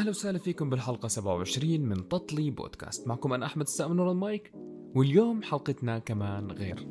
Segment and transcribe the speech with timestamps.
[0.00, 3.08] أهلا وسهلا فيكم بالحلقة 27 من تطلي بودكاست.
[3.08, 4.52] معكم أنا أحمد السقا من المايك
[4.94, 6.86] واليوم حلقتنا كمان غير.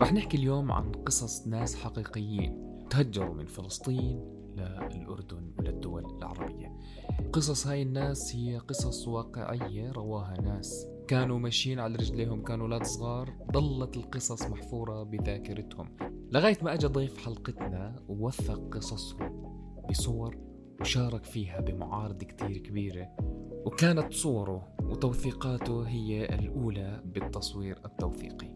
[0.00, 6.72] رح نحكي اليوم عن قصص ناس حقيقيين تهجروا من فلسطين للأردن وللدول العربية.
[7.32, 13.34] قصص هاي الناس هي قصص واقعية رواها ناس كانوا ماشيين على رجليهم كانوا أولاد صغار
[13.52, 15.96] ضلت القصص محفورة بذاكرتهم.
[16.32, 19.56] لغاية ما أجى ضيف حلقتنا ووثق قصصهم
[19.90, 20.36] بصور
[20.80, 23.16] وشارك فيها بمعارض كتير كبيرة.
[23.66, 28.55] وكانت صوره وتوثيقاته هي الأولى بالتصوير التوثيقي.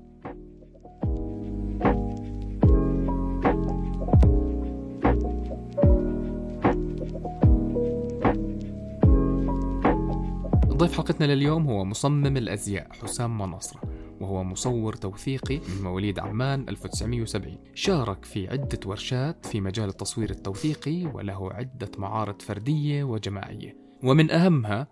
[11.01, 13.81] حلقتنا لليوم هو مصمم الأزياء حسام مناصرة
[14.20, 21.06] وهو مصور توثيقي من مواليد عمان 1970 شارك في عدة ورشات في مجال التصوير التوثيقي
[21.06, 23.77] وله عدة معارض فردية وجماعية.
[24.03, 24.87] ومن أهمها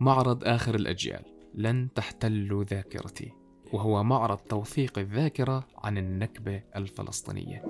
[0.00, 1.22] معرض آخر الأجيال
[1.54, 3.32] لن تحتل ذاكرتي
[3.72, 7.62] وهو معرض توثيق الذاكرة عن النكبة الفلسطينية.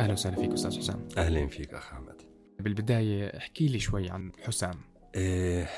[0.00, 1.08] أهلا وسهلا فيك أستاذ حسام.
[1.18, 2.13] أهلا فيك أخ أحمد
[2.64, 4.74] بالبداية احكي لي شوي عن حسام.
[5.14, 5.68] إيه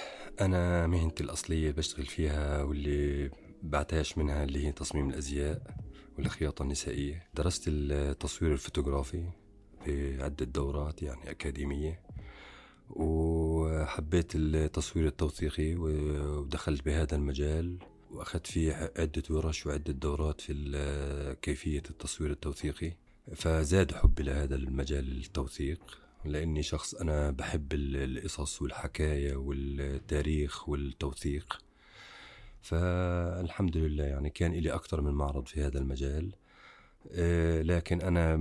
[0.41, 3.31] أنا مهنتي الأصلية بشتغل فيها واللي
[3.63, 5.77] بعتاش منها اللي هي تصميم الأزياء
[6.19, 7.29] والخياطة النسائية.
[7.35, 9.25] درست التصوير الفوتوغرافي
[9.85, 12.01] في عدة دورات يعني أكاديمية
[12.91, 17.79] وحبيت التصوير التوثيقي ودخلت بهذا المجال
[18.11, 22.93] وأخذت فيه عدة ورش وعدة دورات في كيفية التصوير التوثيقي.
[23.35, 26.06] فزاد حبي لهذا المجال التوثيق.
[26.27, 31.63] لأني شخص أنا بحب القصص والحكاية والتاريخ والتوثيق.
[32.63, 36.33] فالحمد لله يعني كان لي أكثر من معرض في هذا المجال.
[37.13, 38.39] آه، لكن أنا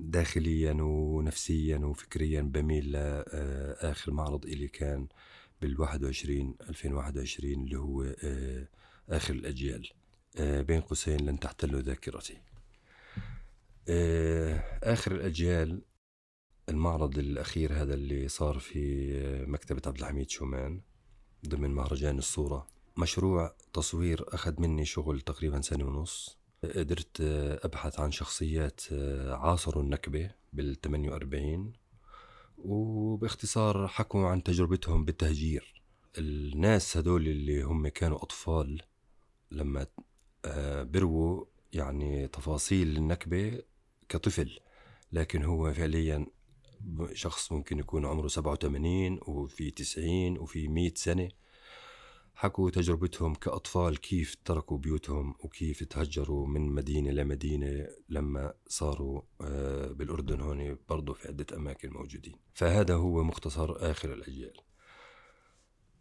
[0.00, 5.06] داخليا ونفسيا وفكريا بميل لاخر معرض إلي كان
[5.62, 8.68] بال 21 2021 اللي هو آه،
[9.08, 9.88] آخر الأجيال.
[10.38, 12.38] آه، بين قوسين لن تحتل ذاكرتي.
[14.82, 15.82] آخر الأجيال
[16.68, 19.12] المعرض الأخير هذا اللي صار في
[19.46, 20.80] مكتبة عبد الحميد شومان
[21.48, 22.66] ضمن مهرجان الصورة.
[22.96, 26.38] مشروع تصوير أخذ مني شغل تقريبا سنة ونص.
[26.64, 27.20] قدرت
[27.64, 28.80] أبحث عن شخصيات
[29.28, 31.72] عاصروا النكبة بال 48
[32.58, 35.82] وباختصار حكوا عن تجربتهم بالتهجير.
[36.18, 38.82] الناس هدول اللي هم كانوا أطفال
[39.50, 39.86] لما
[40.82, 43.62] برووا يعني تفاصيل النكبة
[44.08, 44.58] كطفل
[45.12, 46.26] لكن هو فعليا
[47.12, 51.28] شخص ممكن يكون عمره 87 وفي 90 وفي 100 سنة.
[52.34, 60.40] حكوا تجربتهم كأطفال كيف تركوا بيوتهم وكيف تهجروا من مدينة لمدينة لما صاروا آه، بالأردن
[60.40, 62.34] هون برضو في عدة أماكن موجودين.
[62.54, 64.56] فهذا هو مختصر آخر الأجيال.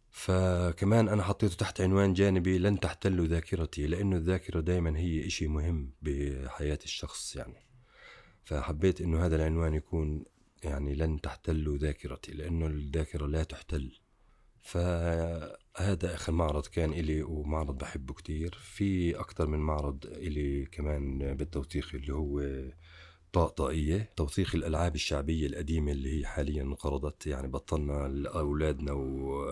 [0.10, 5.94] فكمان أنا حطيته تحت عنوان جانبي لن تحتل ذاكرتي لأنه الذاكرة دايما هي إشي مهم
[6.02, 7.68] بحياة الشخص يعني.
[8.44, 10.26] فحبيت إنه هذا العنوان يكون
[10.64, 14.00] يعني لن تحتل ذاكرتي لأنه الذاكرة لا تحتل.
[14.62, 18.58] فهذا آخر معرض كان إلي ومعرض بحبه كتير.
[18.62, 22.42] في أكتر من معرض إلي كمان بالتوثيق اللي هو
[23.34, 29.46] طاقطائية توثيق الألعاب الشعبية القديمة اللي هي حاليا انقرضت يعني بطلنا لأولادنا و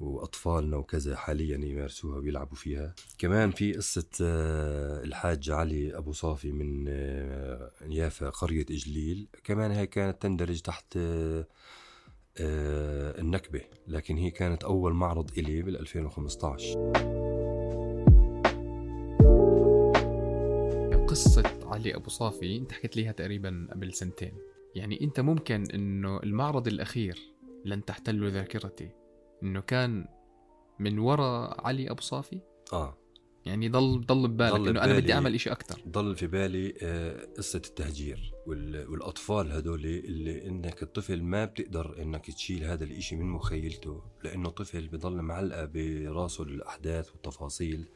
[0.00, 2.94] وأطفالنا وكذا حاليا يمارسوها ويلعبوا فيها.
[3.18, 9.28] كمان في قصة آه، الحاج علي أبو صافي من آه، يافا قرية إجليل.
[9.44, 11.46] كمان هي كانت تندرج تحت آه،
[13.20, 16.90] النكبة لكن هي كانت أول معرض إلي بال 2015
[21.08, 24.32] قصة علي أبو صافي أنت حكيت ليها تقريبا قبل سنتين.
[24.74, 27.18] يعني أنت ممكن أنه المعرض الأخير
[27.64, 28.99] لن تحتل ذاكرتي.
[29.42, 30.08] إنه كان
[30.78, 32.40] من وراء علي أبو صافي؟
[32.72, 32.96] آه.
[33.46, 35.82] يعني ضل ضل ببالك إنه أنا بدي أعمل إشي أكثر.
[35.88, 42.64] ضل في بالي آه، قصة التهجير والأطفال هدول اللي إنك الطفل ما بتقدر إنك تشيل
[42.64, 47.88] هذا الإشي من مخيلته لأنه طفل بضل معلقة براسه الاحداث والتفاصيل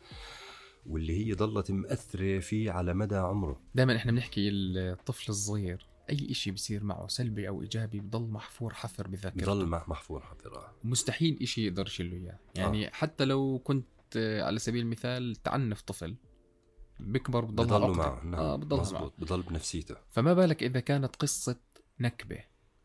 [0.87, 3.61] واللي هي ضلت مأثرة فيه على مدى عمره.
[3.75, 5.87] دائما إحنا بنحكي الطفل الصغير.
[6.11, 9.47] أي إشي بصير معه سلبي أو إيجابي بضل محفور حفر بذاكرته.
[9.47, 10.73] بضل محفور حفر آه.
[10.85, 12.39] مستحيل إشي يقدر يشيله إياه.
[12.55, 12.91] يعني آه.
[12.91, 13.87] حتى لو كنت
[14.17, 16.17] آه، على سبيل المثال تعنف طفل
[17.01, 18.35] بيكبر بضل معه نعم.
[18.35, 19.97] آه بضل مزبوط بضل بنفسيته.
[20.11, 21.57] فما بالك إذا كانت قصة
[22.01, 22.39] نكبة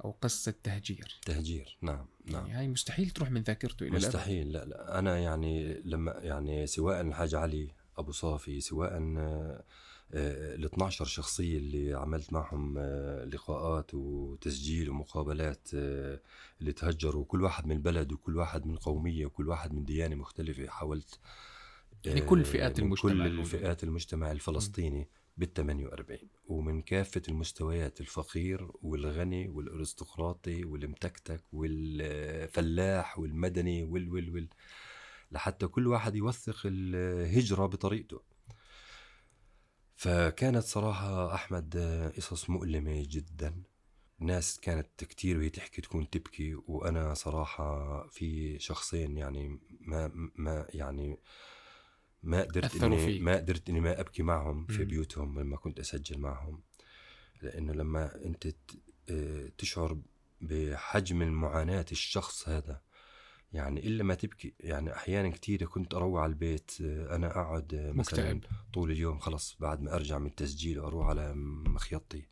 [0.06, 1.20] أو قصة تهجير.
[1.26, 2.48] تهجير نعم نعم.
[2.48, 5.00] يعني هاي مستحيل تروح من ذاكرته إلى مستحيل لا لا.
[5.00, 9.64] أنا يعني لما يعني سواء الحاج علي أبو صافي سواء آه،
[10.14, 16.20] ال 12 شخصية اللي عملت معهم آه، لقاءات وتسجيل ومقابلات آه،
[16.62, 17.26] اللي تهجروا.
[17.26, 20.68] كل واحد من بلد وكل واحد من قومية وكل واحد من ديانة مختلفة.
[20.68, 21.20] حاولت
[22.06, 23.46] يعني آه، كل فئات من المجتمع كل.
[23.46, 25.08] فئات المجتمع الفلسطيني
[25.38, 34.48] بال 48 ومن كافة المستويات الفقير والغني والأرستقراطي والمتكتك والفلاح والمدني وال وال وال
[35.32, 38.22] لحتى كل واحد يوثق الهجرة بطريقته.
[40.00, 41.78] فكانت صراحة أحمد
[42.18, 43.64] قصص مؤلمة جدا
[44.20, 51.20] ناس كانت كتير وهي تحكي تكون تبكي وأنا صراحة في شخصين يعني ما ما يعني
[52.24, 53.20] ما قدرت إني.
[53.20, 54.86] ما قدرت إني ما أبكي معهم في.
[54.86, 56.62] بيوتهم لما كنت أسجل معهم
[57.42, 58.48] لأنه لما أنت
[59.10, 59.98] آه، تشعر
[60.42, 62.82] بحجم المعاناة الشخص هذا
[63.54, 64.54] يعني إلا ما تبكي.
[64.60, 68.52] يعني أحيانا كتير كنت أروح على البيت أقعد آه، مثلا مكتئب.
[68.74, 71.34] طول اليوم خلص بعد ما أرجع من التسجيل وأروح على
[71.66, 72.28] مخيطتي.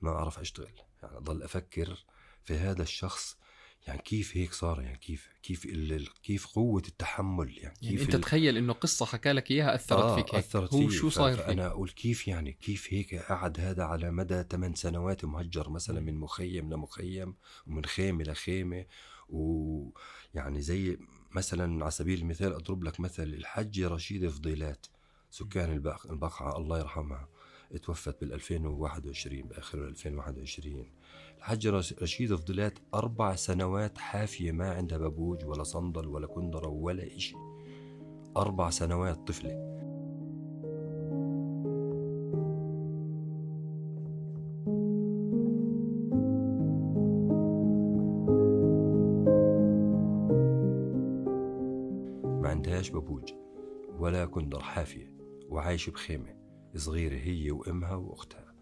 [0.00, 0.72] ما أعرف أشتغل.
[1.02, 2.04] يعني أضل أفكر
[2.44, 3.36] في هذا الشخص.
[3.86, 5.66] يعني كيف هيك صار؟ يعني كيف كيف
[6.22, 10.16] كيف قوة التحمل؟ يعني كيف يعني انت تخيل إنه قصة حكى لك إياها أثرت آه
[10.16, 10.44] فيك هيك.
[10.44, 14.42] أثرت هو شو صاير فيك؟ فانا أقول كيف يعني كيف هيك قعد هذا على مدى
[14.50, 17.34] 8 سنوات مهجر مثلا من مخيم لمخيم
[17.66, 18.84] ومن خيمة لخيمة
[19.32, 20.98] ويعني زي
[21.36, 24.86] مثلا على سبيل المثال أضرب لك مثل الحجه رشيده فضيلات
[25.30, 27.28] سكان البق- البقعة الله يرحمها
[27.82, 30.86] توفت بال 2021 بآخر 2021
[31.38, 37.16] الحجة رش- رشيدة فضلات أربع سنوات حافية ما عندها بابوج ولا صندل ولا كندرة ولا
[37.16, 37.34] إشي.
[38.36, 39.50] أربع سنوات طفلة.
[54.00, 55.12] ولا كندر حافية
[55.48, 56.36] وعايشة بخيمة
[56.76, 58.54] صغيرة هي وأمها وأختها.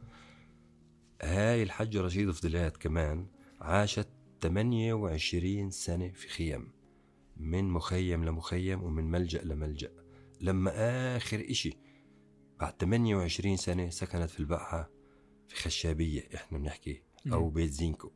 [1.22, 3.26] هاي الحجة رشيدة فضلات كمان
[3.60, 4.08] عاشت
[4.40, 6.72] 28 سنة في خيم
[7.36, 9.90] من مخيم لمخيم ومن ملجأ لملجأ.
[10.40, 10.70] لما
[11.16, 11.72] آخر إشي
[12.60, 14.90] بعد 28 سنة سكنت في البقعة
[15.48, 17.02] في خشابية إحنا بنحكي
[17.32, 17.50] أو.
[17.50, 18.10] بيت زينكو.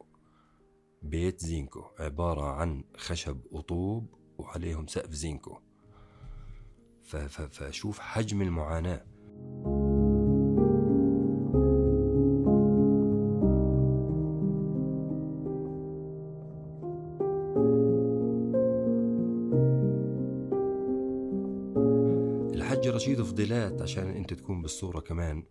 [1.02, 5.58] بيت زينكو عبارة عن خشب وطوب وعليهم سقف زينكو.
[7.02, 9.04] فشوف حجم المعاناة.
[22.54, 25.44] الحجة رشيدة فضيلات عشان انت تكون بالصورة كمان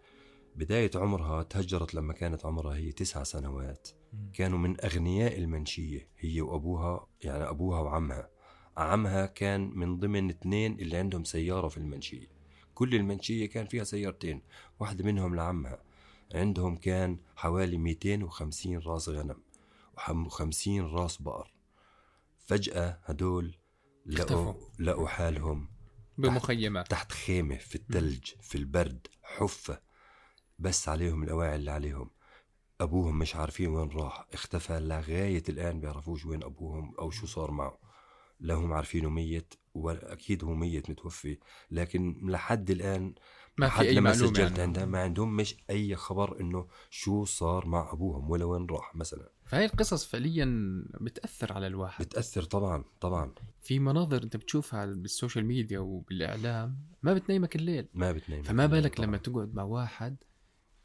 [0.56, 3.90] بداية عمرها تهجرت لما كانت عمرها هي تسع سنوات.
[4.34, 8.30] كانوا من أغنياء المنشية هي وأبوها يعني أبوها وعمها.
[8.78, 12.28] عمها كان من ضمن اثنين اللي عندهم سيارة في المنشية.
[12.74, 14.42] كل المنشية كان فيها سيارتين
[14.80, 15.84] واحدة منهم لعمها.
[16.34, 19.38] عندهم كان حوالي 250 راس غنم
[19.98, 21.54] و50 راس بقر.
[22.46, 23.56] فجأة هدول
[24.06, 24.54] لقوا.
[24.80, 25.70] لقوا حالهم
[26.18, 29.82] بمخيمات تحت خيمة في الثلج في البرد حفة.
[30.60, 32.10] بس عليهم الأواعي اللي عليهم.
[32.82, 34.28] أبوهم مش عارفين وين راح.
[34.34, 37.78] اختفى لغاية الآن بيعرفوش وين أبوهم أو شو صار معه
[38.42, 41.38] لا هم عارفينه ميت وأكيد هو ميت متوفي
[41.72, 43.14] لكن لحد الآن
[43.58, 44.60] ما في أي لما معلومة سجلت.
[44.60, 49.30] عندها ما عندهم مش أي خبر إنه شو صار مع أبوهم ولا وين راح مثلا
[49.46, 50.46] فهي القصص فعليا
[51.02, 57.56] بتأثر على الواحد بتأثر طبعا طبعا في مناظر أنت بتشوفها بالسوشيال ميديا وبالإعلام ما بتنيمك
[57.56, 59.08] الليل ما بتنام فما بالك طبعاً.
[59.08, 60.18] لما تقعد مع واحد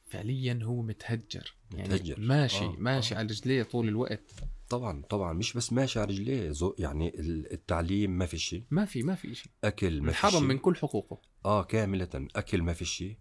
[0.07, 1.55] فعليا هو متهجر.
[1.75, 2.21] يعني متهجر.
[2.21, 3.19] ماشي آه، ماشي آه.
[3.19, 4.21] على رجليه طول الوقت.
[4.69, 8.65] طبعا طبعا مش بس ماشي على رجليه زو- يعني ال- التعليم ما في شيء.
[8.71, 9.53] ما في ما في شيء.
[9.65, 10.41] أكل ما في شيء.
[10.41, 11.19] من كل حقوقه.
[11.45, 12.09] آه كاملة.
[12.37, 13.17] أكل ما في شيء.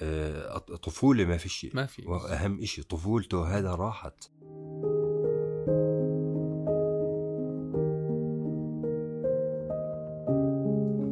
[0.00, 1.70] آه طفولة ما في شيء.
[1.76, 2.02] ما في.
[2.06, 4.30] وأهم إشي طفولته هذا راحت.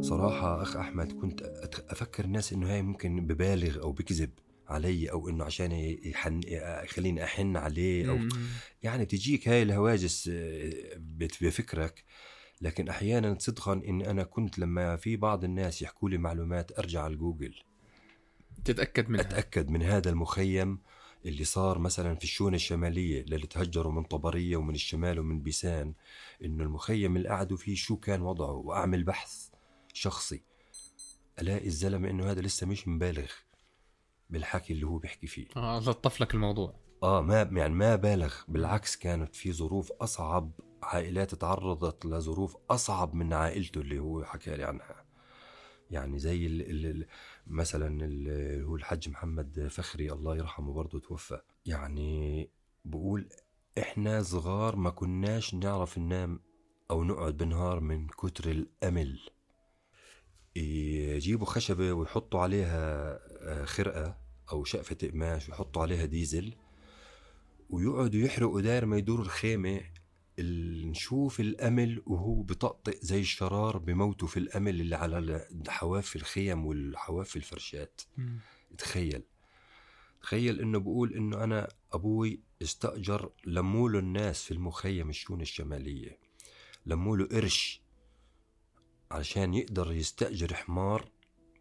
[0.00, 1.42] صراحة أخ أحمد كنت
[1.90, 4.30] أفكر الناس إنه هاي ممكن ببالغ أو بكذب.
[4.72, 5.72] علي أو إنه عشان
[6.04, 6.40] يحن
[6.84, 8.28] يخليني أحن عليه مم.
[8.82, 10.72] يعني تجيك هاي الهواجس آه،
[11.16, 12.04] بفكرك.
[12.60, 17.16] لكن أحيانا صدقا إن أنا كنت لما في بعض الناس يحكوا لي معلومات أرجع على
[17.16, 17.54] جوجل.
[18.64, 19.20] تتأكد منها.
[19.20, 20.78] أتأكد من هذا المخيم
[21.26, 25.94] اللي صار مثلا في الشونه الشمالية للي تهجروا من طبرية ومن الشمال ومن بيسان
[26.44, 29.48] إنه المخيم اللي قعدوا فيه شو كان وضعه؟ وأعمل بحث
[29.92, 30.42] شخصي.
[31.40, 33.30] ألاقي الزلمة إنه هذا لسه مش مبالغ.
[34.32, 35.46] بالحكي اللي هو بيحكي فيه.
[35.56, 36.74] آه لطف لك الموضوع.
[37.02, 43.32] آه ما يعني ما بالغ بالعكس كانت في ظروف أصعب عائلات تعرضت لظروف أصعب من
[43.32, 45.04] عائلته اللي هو حكى لي عنها.
[45.90, 47.06] يعني زي ال ال
[47.46, 51.40] مثلا اللي هو الحج محمد فخري الله يرحمه برضه توفى.
[51.66, 52.50] يعني
[52.84, 53.28] بقول
[53.78, 56.40] إحنا صغار ما كناش نعرف ننام
[56.90, 59.20] أو نقعد بالنهار من كتر الأمل.
[60.56, 63.12] يجيبوا خشبة ويحطوا عليها
[63.42, 63.64] آه،
[64.52, 66.54] أو شقفة قماش ويحطوا عليها ديزل
[67.70, 69.80] ويقعدوا يحرقوا داير ما يدور الخيمة
[70.38, 78.00] نشوف الأمل وهو بطقطق زي الشرار بموته في الأمل اللي على حواف الخيم والحواف الفرشات.
[78.78, 79.22] تخيل.
[80.22, 86.18] تخيل إنه بقول إنه أنا أبوي استأجر لموله الناس في المخيم الشون الشمالية
[86.86, 87.82] لموله قرش
[89.10, 91.11] عشان يقدر يستأجر حمار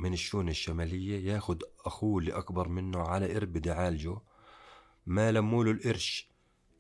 [0.02, 4.18] من الشون الشمالية ياخد أخوه اللي أكبر منه على قرب يعالجه
[5.06, 6.30] ما لموله القرش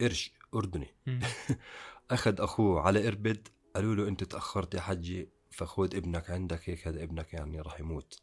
[0.02, 0.96] قرش أردني.
[2.12, 7.04] أخذ أخوه على إربد قالوا له أنت تأخرت يا حجي فخذ ابنك عندك هيك هذا
[7.04, 8.20] ابنك يعني راح يموت.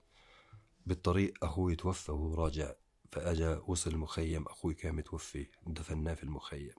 [0.87, 2.73] بالطريق أخوي توفى وهو راجع
[3.13, 6.75] فأجا وصل المخيم أخوي كان متوفي دفناه في المخيم.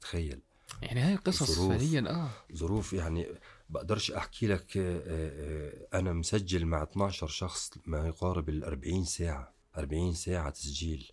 [0.00, 0.42] تخيل.
[0.82, 2.30] يعني هاي قصص فعليا آه.
[2.54, 3.26] ظروف يعني
[3.70, 9.54] بقدرش أحكي لك آه، آه، أنا مسجل مع 12 شخص ما يقارب ال 40 ساعة
[9.78, 11.12] 40 ساعة تسجيل.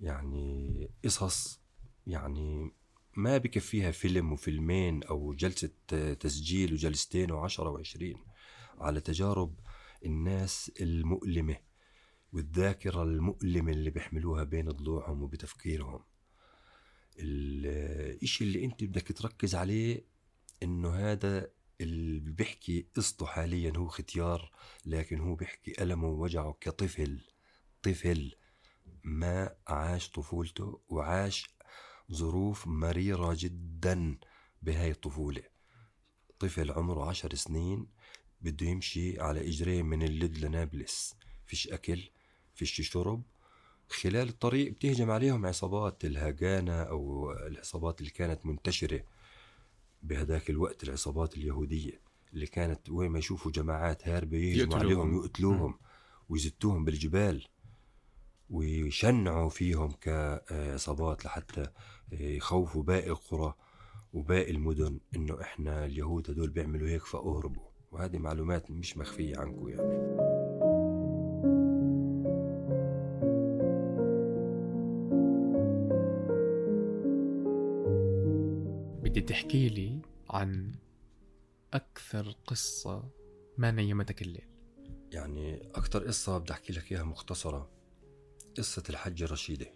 [0.00, 1.60] يعني قصص
[2.06, 2.72] يعني
[3.16, 5.70] ما بكفيها فيلم وفيلمين أو جلسة
[6.20, 8.16] تسجيل وجلستين وعشرة وعشرين.
[8.78, 9.54] على تجارب
[10.04, 11.56] الناس المؤلمة
[12.32, 16.00] والذاكرة المؤلمة اللي بيحملوها بين ضلوعهم وبتفكيرهم.
[17.18, 20.04] الاشي اللي أنت بدك تركز عليه
[20.62, 24.50] إنه هذا اللي بيحكي قصته حاليا هو ختيار
[24.86, 27.20] لكن هو بيحكي ألمه ووجعه كطفل.
[27.82, 28.34] طفل
[29.04, 31.50] ما عاش طفولته وعاش
[32.12, 34.18] ظروف مريرة جدا
[34.62, 35.42] بهاي الطفولة.
[36.38, 37.86] طفل عمره عشر سنين
[38.40, 41.14] بده يمشي على إجريه من اللد لنابلس.
[41.46, 42.10] فيش أكل
[42.54, 43.22] فيش شرب.
[43.88, 49.04] خلال الطريق بتهجم عليهم عصابات الهجانة أو العصابات اللي كانت منتشرة.
[50.04, 52.00] بهداك الوقت العصابات اليهودية
[52.32, 55.74] اللي كانت وين ما يشوفوا جماعات هاربة يهجموا عليهم يقتلوهم
[56.28, 57.46] ويزتوهم بالجبال
[58.50, 61.66] ويشنعوا فيهم كعصابات لحتى
[62.12, 63.54] يخوفوا باقي القرى
[64.12, 67.62] وباقي المدن إنه إحنا اليهود هدول بيعملوا هيك فأهربوا.
[67.92, 70.33] وهذه معلومات مش مخفية عنكم يعني.
[79.14, 80.74] بدي تحكي لي عن
[81.72, 83.10] أكثر قصة
[83.58, 84.48] ما نيمتك الليل؟
[85.12, 87.70] يعني أكثر قصة بدي أحكي لك إياها مختصرة.
[88.58, 89.66] قصة الحجة رشيدة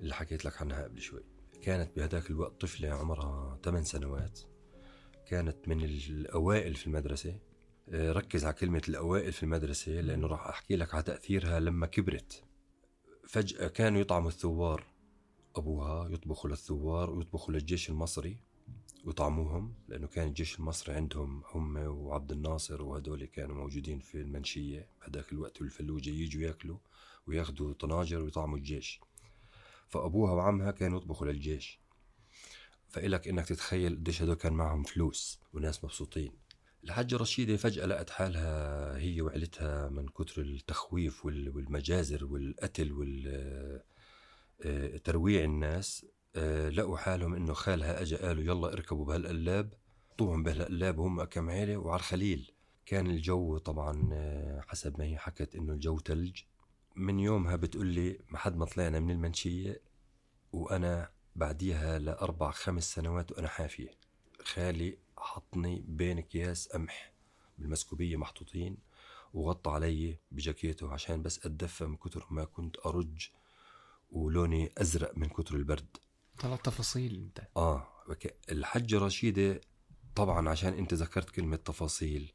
[0.00, 1.24] اللي حكيت لك عنها قبل شوي.
[1.62, 4.40] كانت بهداك الوقت طفلة عمرها 8 سنوات.
[5.26, 7.38] كانت من الأوائل في المدرسة.
[7.88, 12.44] آه، ركز على كلمة الأوائل في المدرسة لأنه راح أحكي لك على تأثيرها لما كبرت.
[13.28, 14.86] فجأة كانوا يطعموا الثوار.
[15.56, 18.49] أبوها يطبخوا للثوار ويطبخوا للجيش المصري.
[19.04, 24.88] وطعموهم لأنه كان الجيش المصري عندهم هم وعبد الناصر وهدول كانوا موجودين في المنشية.
[25.00, 26.78] بهداك الوقت والفلوجة يجوا يأكلوا
[27.26, 29.00] ويأخذوا طناجر ويطعموا الجيش.
[29.88, 31.80] فأبوها وعمها كانوا يطبخوا للجيش.
[32.88, 36.32] فإلك إنك تتخيل قديش هدول كان معهم فلوس وناس مبسوطين.
[36.84, 42.92] الحجة رشيدة فجأة لقت حالها هي وعيلتها من كتر التخويف والمجازر والقتل
[45.44, 46.10] الناس آه،
[46.70, 49.74] لقوا حالهم إنه خالها اجى قالوا يلا اركبوا بهالقلاب.
[50.18, 52.52] طوهم بهالقلاب وهم كم عيلة وعلى الخليل.
[52.86, 56.42] كان الجو طبعا آه، حسب ما هي حكت إنه الجو تلج.
[56.96, 59.80] من يومها بتقول لي ما حد ما طلعنا من المنشية
[60.52, 63.90] وأنا بعديها لأربع خمس سنوات وأنا حافية.
[64.44, 67.12] خالي حطني بين أكياس قمح
[67.58, 68.76] بالمسكوبية محطوطين
[69.34, 73.28] وغطى علي بجاكيته عشان بس أتدفى من كتر ما كنت أرج
[74.12, 75.96] ولوني أزرق من كتر البرد.
[76.40, 77.48] طلع تفاصيل انت.
[77.56, 77.88] آه
[78.50, 79.60] الحجه رشيدة
[80.14, 82.32] طبعا عشان أنت ذكرت كلمة تفاصيل.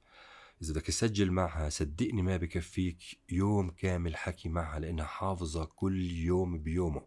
[0.62, 6.57] إذا بدك تسجل معها صدقني ما بكفيك يوم كامل حكي معها لأنها حافظة كل يوم
[6.57, 7.05] بيومه.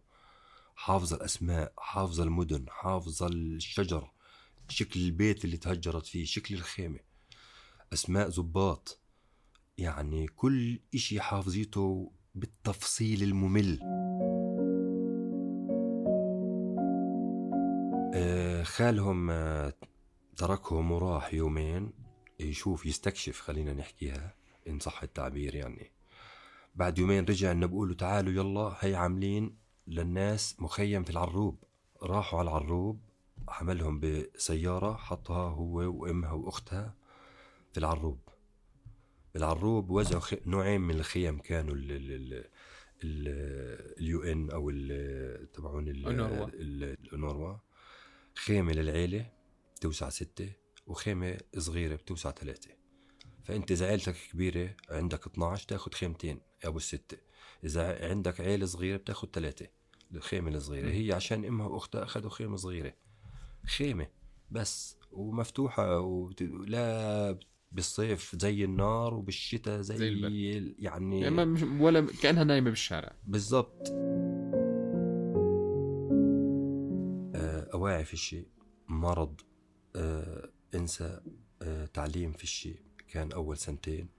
[0.75, 4.11] حافظة الأسماء حافظة المدن حافظة الشجر
[4.69, 6.99] شكل البيت اللي تهجرت فيه شكل الخيمة.
[7.93, 8.99] أسماء زباط
[9.77, 13.79] يعني كل إشي حافظيته بالتفصيل الممل.
[18.69, 19.73] خالهم آه،
[20.37, 21.91] تركهم وراح يومين.
[22.39, 24.33] يشوف يستكشف خلينا نحكيها
[24.67, 25.91] إن صح التعبير يعني.
[26.75, 29.57] بعد يومين رجع إنه بقولوا تعالوا يلا هي عاملين
[29.87, 31.63] للناس مخيم في العروب.
[32.03, 32.99] راحوا على العروب
[33.47, 36.95] حملهم بسيارة حطها هو وأمها وأختها
[37.71, 38.19] في العروب.
[39.33, 40.33] بالعروب وزعوا خ...
[40.45, 42.33] نوعين من الخيم كانوا ال ال
[43.03, 43.27] ال
[43.99, 44.71] اليو إن أو
[45.53, 47.57] تبعون الأونروا.
[48.45, 49.31] خيمة للعيلة
[49.75, 50.51] بتوسع ستة
[50.87, 52.69] وخيمة صغيرة بتوسع ثلاثة.
[53.43, 57.17] فأنت إذا عيلتك كبيرة عندك 12 تاخد خيمتين أبو الستة.
[57.63, 59.67] إذا عندك عيلة صغيرة بتاخد ثلاثة.
[60.13, 60.89] الخيمة الصغيرة.
[60.89, 62.93] هي عشان أمها وأختها أخذوا خيمة صغيرة.
[63.65, 64.07] خيمة
[64.51, 66.41] بس ومفتوحة وبت...
[66.41, 67.39] لا
[67.71, 70.31] بالصيف زي النار وبالشتاء زي, زي البرد.
[70.79, 73.15] يعني يعني ولا كأنها نايمة بالشارع.
[73.27, 73.89] بالضبط.
[77.69, 78.47] آه، أواعي فيش
[78.87, 79.41] مرض
[79.95, 81.21] آه، انسى
[81.61, 84.09] آه، تعليم فيش كان أول سنتين.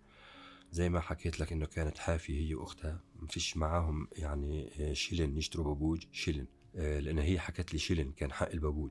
[0.72, 5.36] زي ما حكيت لك إنه كانت حافية هي وأختها ما فيش معاهم يعني آه، شيلن
[5.38, 6.46] يشتروا بابوج شيلن.
[6.76, 8.90] آه، لأن هي حكت لي شيلن كان حق البابوج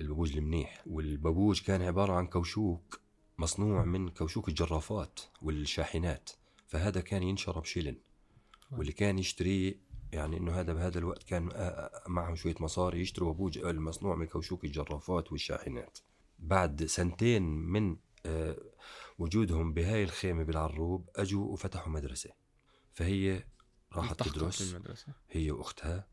[0.00, 0.82] البابوج المنيح.
[0.86, 3.00] والبابوج كان عبارة عن كوشوك
[3.38, 6.30] مصنوع من كوشوك الجرافات والشاحنات.
[6.66, 7.96] فهذا كان ينشرب شيلن.
[8.72, 9.80] واللي كان يشتريه
[10.12, 11.50] يعني إنه هذا بهذا الوقت كان
[12.06, 15.98] معهم شوية مصاري يشتروا ابوج المصنوع من كوشوك الجرافات والشاحنات.
[16.38, 17.96] بعد سنتين من
[19.18, 22.30] وجودهم بهاي الخيمة بالعروب أجوا وفتحوا مدرسة.
[22.92, 23.44] فهي
[23.92, 24.76] راحت تدرس.
[25.30, 26.08] هي وأختها.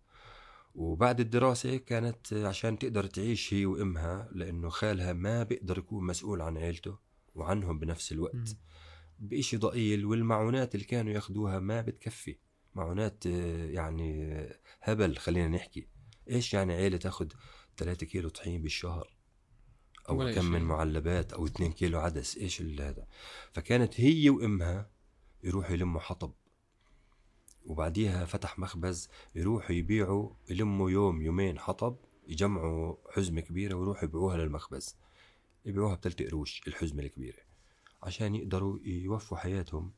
[0.76, 6.58] وبعد الدراسة كانت عشان تقدر تعيش هي وأمها لأنه خالها ما بيقدر يكون مسؤول عن
[6.58, 6.98] عيلته
[7.36, 8.58] وعنهم بنفس الوقت.
[9.20, 12.38] بإشي ضئيل والمعونات اللي كانوا ياخدوها ما بتكفي.
[12.78, 15.88] معونات آه، يعني آه، هبل خلينا نحكي.
[16.30, 17.34] إيش يعني عيلة تاخد
[17.78, 19.18] 3 كيلو طحين بالشهر؟
[20.10, 20.46] أو كم.
[20.46, 22.38] من معلبات أو 2 كيلو عدس.
[22.38, 23.08] إيش هذا؟
[23.52, 24.90] فكانت هي وإمها
[25.44, 26.34] يروحوا يلموا حطب.
[27.66, 34.96] وبعديها فتح مخبز يروحوا يبيعوا يلموا يوم يومين حطب يجمعوا حزمة كبيرة ويروحوا يبيعوها للمخبز.
[35.66, 37.40] يبيعوها بثلاث قروش الحزمة الكبيرة
[38.04, 39.92] عشان يقدروا يوفوا حياتهم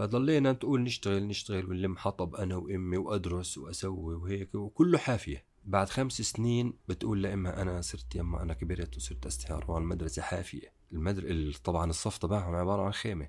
[0.00, 5.44] فضلينا تقول نشتغل نشتغل ونلم حطب أنا وأمي وأدرس وأسوي وهيك وكله حافية.
[5.64, 10.72] بعد خمس سنين بتقول لامها أنا صرت يما أنا كبرت وصرت استحار المدرسة حافية.
[10.92, 11.22] المدر...
[11.24, 13.28] ال- طبعا الصف تبعهم عبارة عن خيمة.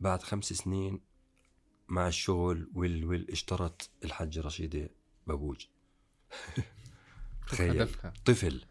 [0.00, 1.00] بعد خمس سنين
[1.88, 4.90] مع الشغل وال وال اشترت الحجه رشيدة
[5.26, 5.66] بابوج.
[7.50, 7.88] تخيل.
[8.24, 8.64] طفل.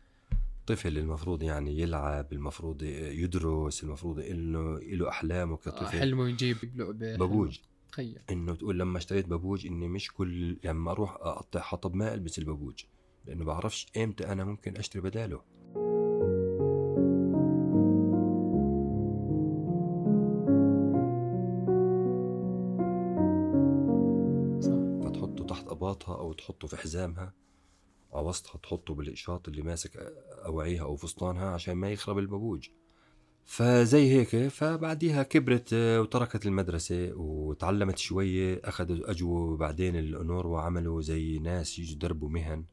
[0.68, 7.18] طفل المفروض يعني يلعب المفروض يدرس المفروض إنه له احلامه آه، كطفل حلمه يجيب لعبه
[7.18, 7.60] بابوج
[7.92, 8.20] تخيل.
[8.32, 12.84] إنه تقول لما اشتريت بابوج إني مش كل لما أروح أقطع حطب ما ألبس البابوج
[13.26, 15.42] لأنه بعرفش إمتى أنا ممكن أشتري بداله.
[25.06, 27.34] فتحطه تحت أباطها أو تحطه في حزامها.
[28.20, 29.98] وسطها تحطه بالقشاط اللي ماسك
[30.46, 32.70] أواعيها أو فستانها عشان ما يخرب البابوج.
[33.46, 41.80] فزي هيك فبعديها كبرت وتركت المدرسة وتعلمت شوية أخذوا أجوا بعدين الأنور وعملوا زي ناس
[41.80, 42.66] يجوا يدربوا مهن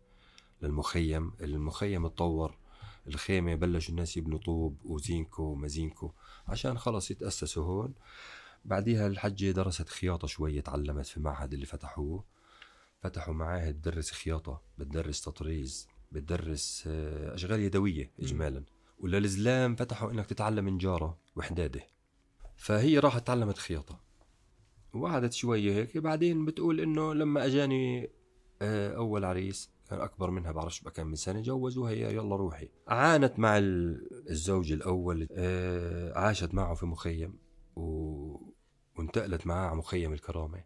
[0.63, 1.33] للمخيم.
[1.41, 2.59] المخيم اتطور
[3.07, 6.13] الخيمة بلشوا الناس يبنوا طوب وزينكو ومزينكو
[6.49, 7.95] عشان خلص يتأسسوا هون.
[8.65, 12.25] بعديها الحجة درست خياطة شوية تعلمت في معهد اللي فتحوه.
[13.05, 18.65] فتحوا معاهد تدرس خياطة بتدرس تطريز بتدرس آه، أشغال يدوية إجمالا.
[18.99, 21.81] وللزلام فتحوا إنك تتعلم نجارة وحدادة.
[22.57, 24.01] فهي راحت تعلمت خياطة.
[24.95, 28.11] وقعدت شوية هيك بعدين بتقول إنه لما أجاني
[28.63, 32.69] آه، أول عريس كان أكبر منها بعرفش بقى كم من سنة جوزوها هي يلا روحي.
[32.89, 37.39] عانت مع ال- الزوج الأول آه، عاشت معه في مخيم
[37.77, 37.83] و...
[38.99, 40.65] وانتقلت معاه على مخيم الكرامة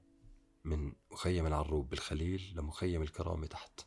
[0.64, 3.80] من مخيم العروب بالخليل لمخيم الكرامة تحت.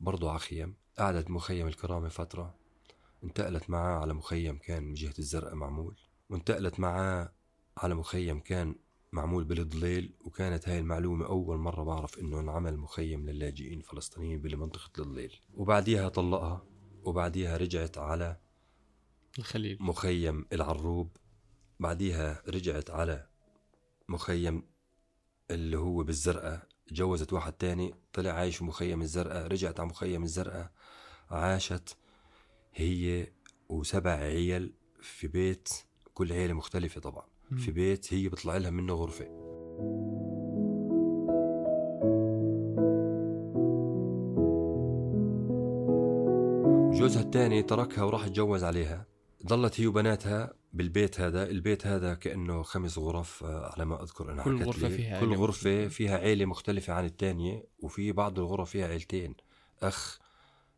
[0.00, 2.54] برضو على خيم قعدت مخيم الكرامة فترة
[3.24, 5.96] انتقلت معاه على مخيم كان من جهة الزرقاء معمول
[6.30, 7.32] وانتقلت معاه
[7.78, 8.74] على مخيم كان
[9.12, 15.40] معمول بالضليل وكانت هاي المعلومة أول مرة بعرف إنه انعمل مخيم للاجئين الفلسطينيين بمنطقة الضليل.
[15.54, 16.66] وبعديها طلقها
[17.04, 18.40] وبعديها رجعت على
[19.38, 19.78] الخليل.
[19.80, 21.16] مخيم العروب
[21.80, 23.28] بعديها رجعت على
[24.08, 24.69] مخيم
[25.50, 26.62] اللي هو بالزرقاء.
[26.92, 30.70] جوزت واحد تاني طلع عايش في مخيم الزرقاء رجعت على مخيم الزرقاء.
[31.30, 31.96] عاشت
[32.74, 33.26] هي
[33.68, 35.68] وسبع عيال في بيت
[36.14, 37.24] كل عيلة مختلفة طبعا.
[37.50, 37.58] مم.
[37.58, 39.26] في بيت هي بيطلع لها منه غرفة.
[46.90, 49.06] وجوزها الثاني تركها وراح اتجوز عليها.
[49.46, 54.42] ضلت هي وبناتها بالبيت هذا البيت هذا كأنه خمس غرف آه، على ما أذكر أنا
[54.42, 54.56] كل
[54.88, 54.90] لي.
[54.96, 55.88] فيها كل مختلفة.
[55.88, 59.34] فيها عيلة مختلفة عن الثانية وفي بعض الغرف فيها عيلتين
[59.82, 60.18] أخ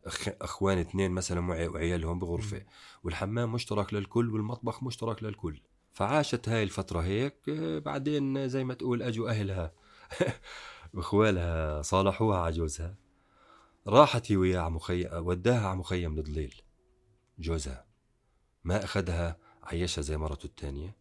[0.05, 2.65] أخ أخوان اثنين مثلا وعي- وعيالهم بغرفة مم.
[3.03, 5.61] والحمام مشترك للكل والمطبخ مشترك للكل
[5.93, 9.73] فعاشت هاي الفترة هيك آه، بعدين زي ما تقول أجوا أهلها
[10.93, 12.95] بإخوالها صالحوها على جوزها
[13.87, 16.61] راحت هي وياه على مخيم وداها على مخيم الضليل
[17.39, 17.85] جوزها
[18.63, 20.95] ما أخذها عيشها زي مرته الثانية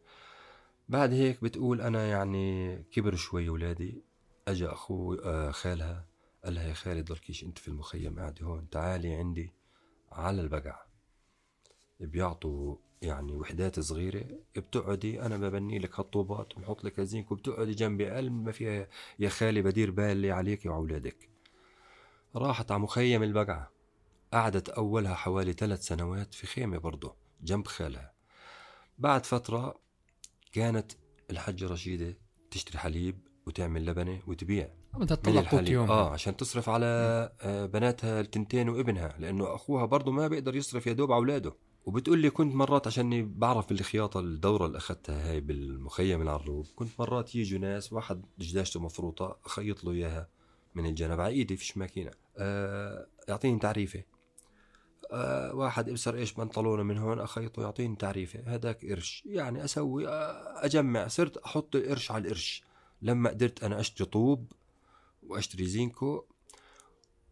[0.88, 4.03] بعد هيك بتقول أنا يعني كبر شوي ولادي.
[4.48, 6.07] أجا أخو آه، خالها
[6.44, 9.53] قال لها يا خالي ضلكيش أنت في المخيم قاعدة هون تعالي عندي
[10.12, 10.83] على البقع
[12.01, 14.25] بيعطوا يعني وحدات صغيرة
[14.57, 19.62] بتقعدي أنا ببني لك هالطوبات وبحط لك هزينك وبتقعدي جنبي قال ما فيها يا خالي
[19.62, 21.29] بدير بالي عليك وعولادك
[22.37, 23.70] راحت على مخيم البقعة.
[24.33, 28.12] قعدت أولها حوالي ثلاث سنوات في خيمة برضه جنب خالها.
[29.03, 29.75] بعد فترة
[30.53, 30.93] كانت
[31.31, 32.19] الحجة رشيدة
[32.51, 34.69] تشتري حليب وتعمل لبنة وتبيع.
[34.95, 36.87] بدها تطلع قوت يوم آه عشان تصرف على
[37.41, 41.55] آه بناتها التنتين وابنها لأنه أخوها برضه ما بيقدر يصرف يا دوب على أولاده.
[41.85, 47.35] وبتقول لي كنت مرات عشاني بعرف بالخياطة الدورة اللي أخذتها هاي بالمخيم العروب كنت مرات
[47.35, 50.29] يجوا ناس واحد جداشته مفروطة أخيط له إياها
[50.75, 52.11] من الجنب على إيدي فيش ماكينة.
[52.37, 54.03] آه يعطيني تعريفة.
[55.12, 58.42] آه واحد ابصر إيش بنطلونه من هون اخيطه يعطيني تعريفة.
[58.46, 59.22] هذاك قرش.
[59.27, 61.09] يعني أسوي آه أجمع.
[61.09, 62.62] صرت أحط القرش على القرش.
[63.03, 64.53] لما قدرت أنا أشتري طوب
[65.22, 66.25] وأشتري زينكو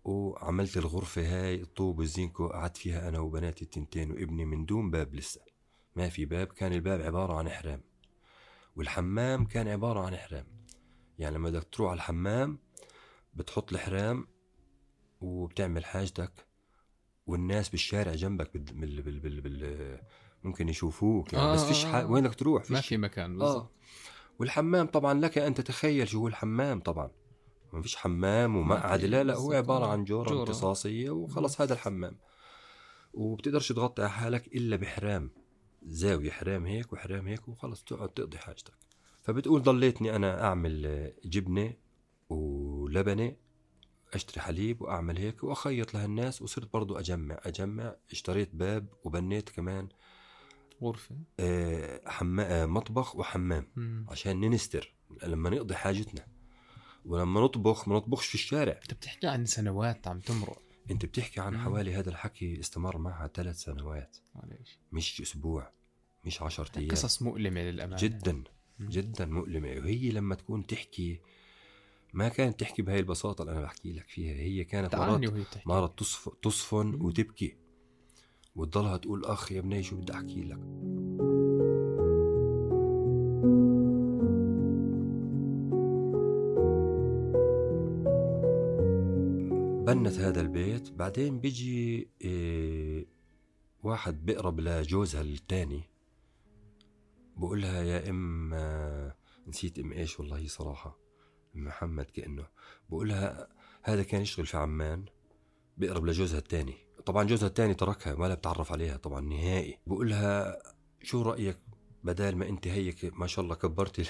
[0.05, 1.63] وعملت الغرفة هاي.
[1.63, 5.41] الطوب والزينكو قعدت فيها أنا وبناتي التنتين وابني من دون باب لسه.
[5.97, 7.81] ما في باب كان الباب عبارة عن حرام
[8.77, 10.47] والحمام كان عبارة عن حرام
[11.19, 12.59] يعني لما بدك تروح على الحمام
[13.35, 14.27] بتحط الحرام
[15.21, 16.50] وبتعمل حاجتك.
[17.31, 18.63] والناس بالشارع جنبك بال...
[18.63, 19.03] بال...
[19.03, 19.21] بال...
[19.21, 19.41] بال...
[19.41, 20.01] بال...
[20.43, 22.01] ممكن يشوفوك يعني آه، بس فيش آه،.
[22.01, 22.11] آه.
[22.11, 23.71] وين بدك تروح ما فيش في مكان آه بالضبط
[24.39, 27.11] والحمام طبعا لك أن تتخيل شو هو الحمام طبعا
[27.73, 29.93] ما فيش حمام ومقعد لا لا هو عبارة آه.
[29.93, 30.41] عن جوره, جورة.
[30.41, 32.17] امتصاصية وخلص هذا الحمام
[33.15, 35.31] وبتقدرش تغطي على حالك إلا بحرام
[35.83, 38.75] زاوية حرام هيك وحرام هيك وخلص تقعد تقضي حاجتك
[39.23, 41.75] فبتقول ضليتني أنا أعمل آه، جبنة
[42.29, 43.37] ولبنة
[44.15, 49.89] أشتري حليب وأعمل هيك وأخيط لهالناس وصرت برضو أجمع أجمع اشتريت باب وبنيت كمان
[50.83, 51.17] غرفة.
[51.41, 52.63] آه، حما...
[52.63, 54.07] آه، مطبخ وحمام مم.
[54.09, 56.27] عشان ننستر لما نقضي حاجتنا.
[57.05, 58.81] ولما نطبخ ما نطبخش في الشارع.
[58.83, 60.63] أنت بتحكي عن سنوات عم تمرق.
[60.91, 61.61] أنت بتحكي عن مم.
[61.61, 64.17] حوالي هذا الحكي استمر معها ثلاث سنوات.
[64.35, 65.73] معلش مش أسبوع
[66.25, 66.91] مش عشرة أيام.
[66.91, 68.03] قصص مؤلمة للأمانة.
[68.03, 68.45] جدا
[68.79, 68.89] مم.
[68.89, 69.69] جدا مؤلمة.
[69.69, 71.21] وهي لما تكون تحكي
[72.13, 74.35] ما كانت تحكي بهاي البساطة اللي أنا بحكي لك فيها.
[74.35, 76.29] هي كانت مرات مرات تصف...
[76.43, 76.95] تصفن.
[76.95, 77.57] وتبكي.
[78.57, 80.59] وتضلها تقول أخ يا بني شو بدي أحكي لك؟
[89.87, 90.93] بنت هذا البيت.
[90.93, 93.07] بعدين بيجي إيه
[93.83, 95.83] واحد بيقرب لجوزها الثاني
[97.37, 99.15] بقول لها يا إم آه،
[99.49, 101.00] نسيت إم إيش والله صراحة.
[101.55, 102.47] محمد كأنه
[102.89, 103.49] بقول لها
[103.83, 105.05] هذا كان يشتغل في عمان
[105.77, 109.79] بيقرب لجوزها الثاني طبعا جوزها الثاني تركها ولا بتعرف عليها طبعا نهائي.
[109.87, 110.63] بقول لها
[111.03, 111.59] شو رأيك؟
[112.05, 114.05] بدال ما أنت هيك ما شاء الله كبرتي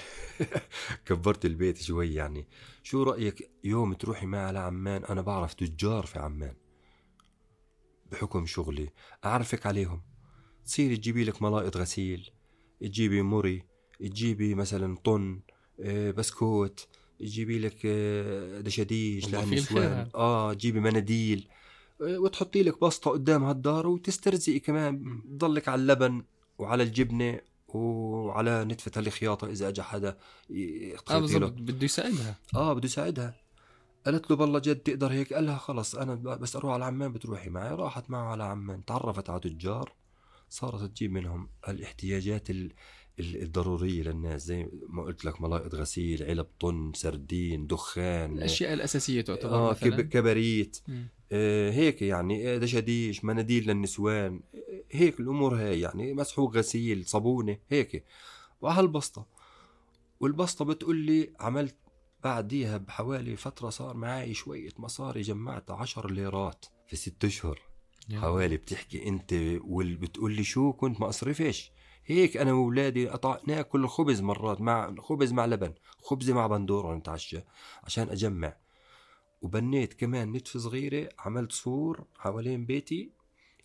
[1.05, 2.47] كبرت البيت شوي يعني.
[2.83, 6.55] شو رأيك يوم تروحي معي على عمان أنا بعرف تجار في عمان.
[8.11, 8.89] بحكم شغلي
[9.25, 10.01] أعرفك عليهم.
[10.65, 12.29] تصيري تجيبي لك ملائط غسيل
[12.81, 13.65] تجيبي مري
[13.99, 15.41] تجيبي مثلا طن
[15.79, 16.87] آه، بسكوت
[17.21, 20.09] تجيبي لك آه، دشاديش للنسوان.
[20.15, 21.47] آه تجيبي مناديل.
[22.01, 25.21] آه، وتحطي لك بسطة قدام هالدار وتسترزقي كمان.
[25.29, 26.23] تضلك على اللبن
[26.57, 30.17] وعلى الجبنة وعلى نتفة الخياطة إذا أجى حدا
[31.09, 31.51] آه بالضبط.
[31.51, 32.35] بده يساعدها.
[32.55, 33.35] آه بده يساعدها.
[34.05, 37.49] قالت له بالله جد تقدر هيك؟ قال لها خلص أنا بس أروح على عمان بتروحي
[37.49, 37.75] معي.
[37.75, 38.85] راحت معه على عمان.
[38.85, 39.93] تعرفت على تجار.
[40.49, 42.49] صارت تجيب منهم الإحتياجات
[43.19, 44.45] ال- ال- الضرورية للناس.
[44.45, 49.89] زي ما قلت لك ملائط غسيل علب طن سردين دخان الأشياء الأساسية تعتبر آه مثلا.
[49.89, 51.07] كب- كبريت مم.
[51.31, 54.41] آه هيك يعني آه، دشاديش مناديل للنسوان.
[54.55, 58.05] آه، هيك الأمور هاي يعني مسحوق غسيل صابونة هيك.
[58.61, 59.25] وهالبسطه
[60.19, 61.75] والبسطة بتقول لي عملت
[62.23, 67.59] بعديها بحوالي فترة صار معي شوية مصاري جمعت عشر ليرات في ست أشهر.
[68.09, 68.19] يا.
[68.19, 71.71] حوالي بتحكي أنت وبتقول لي شو كنت ما أصرفش.
[72.05, 73.09] هيك أنا واولادي
[73.47, 77.39] نأكل خبز مرات مع خبز مع لبن خبزه مع بندورة نتعشى
[77.83, 78.57] عشان أجمع.
[79.41, 83.11] وبنيت كمان نتفة صغيرة عملت سور حوالين بيتي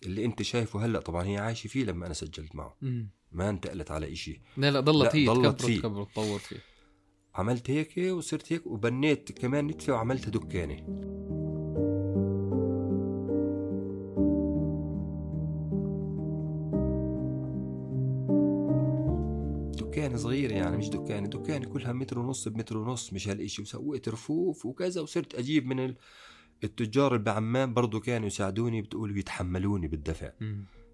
[0.03, 0.99] اللي أنت شايفه هلأ.
[0.99, 2.75] طبعا هي عايشة فيه لما أنا سجلت معه.
[2.81, 3.09] مم.
[3.31, 4.41] ما انتقلت على إشي.
[4.57, 5.79] لا لا ضلت هي ضلت فيه.
[5.79, 6.57] تكبر تطور فيه.
[7.35, 10.85] عملت هيك وصرت هيك وبنيت كمان نتفة وعملتها دكانة.
[19.97, 23.61] دكان صغير يعني مش دكان دكان كلها متر ونص بمتر ونص مش هالإشي.
[23.61, 25.97] وسويت رفوف وكذا وصرت أجيب من ال-
[26.63, 30.31] التجار اللي بعمان برضو كانوا يساعدوني بتقول بيتحملوني بالدفع.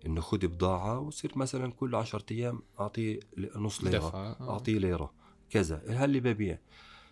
[0.06, 3.20] إنه خذ بضاعة وصرت مثلا كل عشرة أيام أعطيه
[3.56, 3.98] نص ليرة.
[3.98, 4.50] دفع آه.
[4.54, 5.14] أعطيه ليرة.
[5.50, 6.60] كذا هاللي ببيع.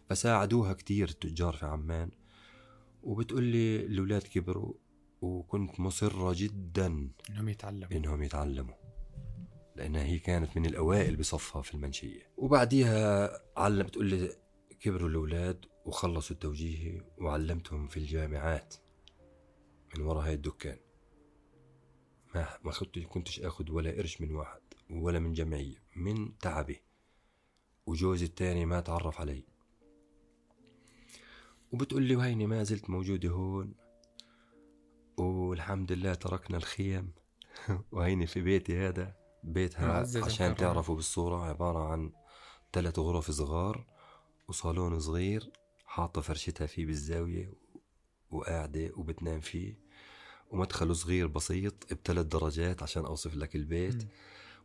[0.09, 2.09] فساعدوها كتير التجار في عمان.
[3.03, 4.73] وبتقول لي الأولاد كبروا
[5.21, 7.91] وكنت مصرة جدا إنهم يتعلموا.
[7.91, 8.73] إنهم يتعلموا.
[9.81, 12.31] لانها هي كانت من الأوائل بصفها في المنشية.
[12.37, 14.35] وبعديها علم بتقول لي
[14.79, 18.75] كبروا الأولاد وخلصوا التوجيهي وعلمتهم في الجامعات
[19.95, 20.77] من وراء هاي الدكان.
[22.35, 26.83] ما ما كنت كنتش آخذ ولا قرش من واحد ولا من جمعية من تعبي.
[27.85, 29.43] وجوزي التاني ما تعرف علي.
[31.71, 33.73] وبتقول لي وهيني ما زلت موجودة هون.
[35.17, 37.13] والحمد لله تركنا الخيم
[37.91, 39.20] وهيني في بيتي هذا.
[39.43, 40.55] بيتها عشان.
[40.55, 42.11] تعرفوا بالصورة عبارة عن
[42.73, 43.85] ثلاث غرف صغار
[44.47, 45.51] وصالون صغير
[45.85, 47.53] حاطة فرشتها فيه بالزاوية
[48.31, 49.79] وقاعدة وبتنام فيه
[50.51, 54.09] ومدخله صغير بسيط بثلاث درجات عشان أوصف لك البيت مم.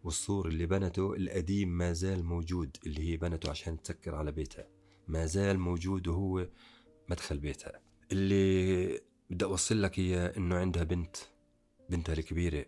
[0.04, 4.66] والسور اللي بنته القديم ما زال موجود اللي هي بنته عشان تسكر على بيتها
[5.08, 6.48] ما زال موجود وهو
[7.08, 7.80] مدخل بيتها
[8.12, 11.16] اللي بدي أوصل لك إياه إنه عندها بنت
[11.90, 12.66] بنتها الكبيرة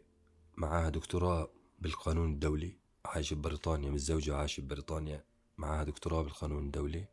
[0.56, 2.76] معاها دكتوراه بالقانون الدولي.
[3.04, 5.24] عايشة ببريطانيا متزوجة وعايشة ببريطانيا
[5.58, 7.04] معاها دكتوراه بالقانون الدولي.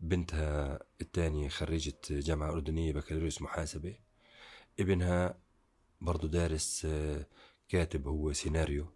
[0.00, 3.94] بنتها الثانية خريجة جامعة أردنية بكالوريوس محاسبة.
[4.80, 5.38] ابنها
[6.00, 7.26] برضو دارس آه،
[7.68, 8.86] كاتب هو سيناريو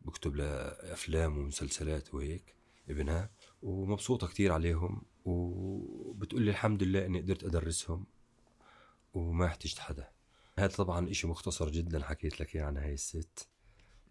[0.00, 2.54] بكتب لها أفلام ومسلسلات وهيك
[2.88, 3.30] ابنها
[3.62, 8.06] ومبسوطة كتير عليهم وبتقول لي الحمد لله إني قدرت أدرسهم
[9.14, 10.08] وما احتجت حدا.
[10.58, 13.48] هذا طبعا إشي مختصر جدا حكيت لك إياه عن هاي الست.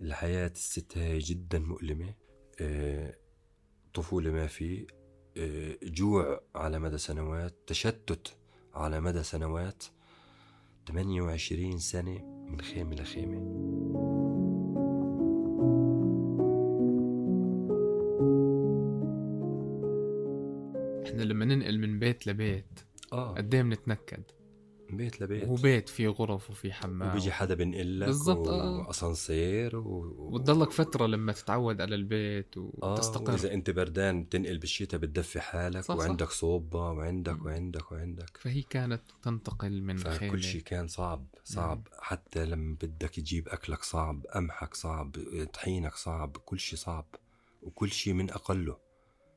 [0.01, 2.13] الحياة الست هاي جدا مؤلمة.
[2.61, 3.13] آه،
[3.93, 4.87] طفولة ما في.
[5.37, 7.55] آه، جوع على مدى سنوات.
[7.67, 8.37] تشتت
[8.73, 9.83] على مدى سنوات.
[10.87, 13.65] 28 سنة من خيمة لخيمة.
[21.07, 22.79] إحنا لما ننقل من بيت لبيت
[23.13, 23.33] آه.
[23.33, 24.23] قد إيه بنتنكد؟
[24.97, 25.47] بيت لبيت.
[25.47, 27.09] وبيت فيه غرف وفيه حمام.
[27.09, 28.87] وبيجي حدا بنقل لك بالضبط، آه.
[28.87, 30.15] وأسانسير و...
[30.17, 33.31] وتضلك فترة لما تتعود على البيت وتستقر.
[33.31, 35.95] وإذا أنت بردان بتنقل بالشتاء بتدفي حالك صح،.
[35.95, 37.45] وعندك صوبة وعندك مم.
[37.45, 38.37] وعندك وعندك.
[38.37, 40.17] فهي كانت تنتقل من خيمة.
[40.17, 41.87] فكل شيء كان صعب صعب.
[41.99, 45.15] حتى لما بدك تجيب أكلك صعب قمحك صعب
[45.53, 47.05] طحينك صعب كل شيء صعب.
[47.61, 48.77] وكل شيء من أقله.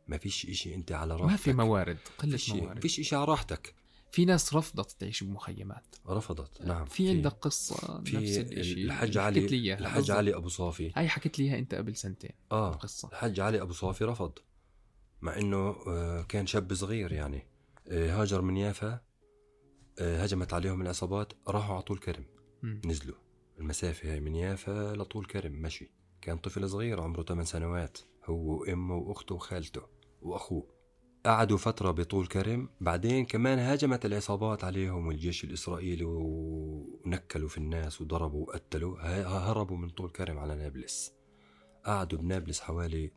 [0.08, 1.30] ما فيش إشي أنت على راحتك.
[1.30, 2.82] ما في موارد قلة فيش موارد.
[2.82, 3.74] فيش إشي على راحتك.
[4.12, 5.96] في ناس رفضت تعيش بمخيمات.
[6.08, 7.72] رفضت نعم في عندك نفس
[8.04, 10.10] في الشيء الحج حكيت لي علي إياها الحج.
[10.10, 10.92] علي أبو صافي.
[10.96, 14.32] هاي حكيت لي إياها أنت قبل سنتين آه القصة الحج علي أبو صافي رفض
[15.20, 17.46] مع إنه آه، كان شاب صغير يعني.
[17.88, 19.00] آه، هاجر من يافا
[19.98, 22.24] آه، هجمت عليهم العصابات راحوا على طول كرم.
[22.62, 22.80] مم.
[22.84, 23.16] نزلوا.
[23.58, 25.90] المسافة هاي من يافا لطول كرم مشي.
[26.20, 29.82] كان طفل صغير عمره 8 سنوات هو وأمه وأخته وخالته
[30.22, 30.77] وأخوه.
[31.26, 38.46] قعدوا فترة بطول كرم بعدين كمان هاجمت العصابات عليهم والجيش الإسرائيلي ونكلوا في الناس وضربوا
[38.46, 38.98] وقتلوا.
[39.50, 41.12] هربوا من طول كرم على نابلس.
[41.84, 43.12] قعدوا بنابلس حوالي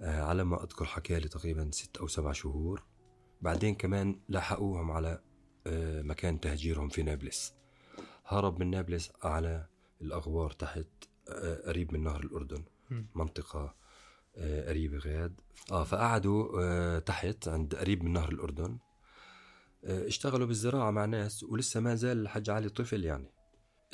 [0.00, 2.82] آه، على ما أذكر حكالي تقريبا ست أو سبع شهور.
[3.40, 5.22] بعدين كمان لحقوهم على
[5.66, 7.54] آه، مكان تهجيرهم في نابلس.
[8.26, 9.66] هرب من نابلس على
[10.02, 10.86] الأغوار تحت
[11.28, 12.64] آه، قريب من نهر الأردن.
[13.14, 13.74] منطقة
[14.36, 15.40] آه، قريبة غاد.
[15.72, 18.78] آه فقعدوا آه، تحت عند قريب من نهر الأردن.
[19.84, 23.30] آه، اشتغلوا بالزراعة مع ناس ولسه ما زال الحج علي طفل يعني.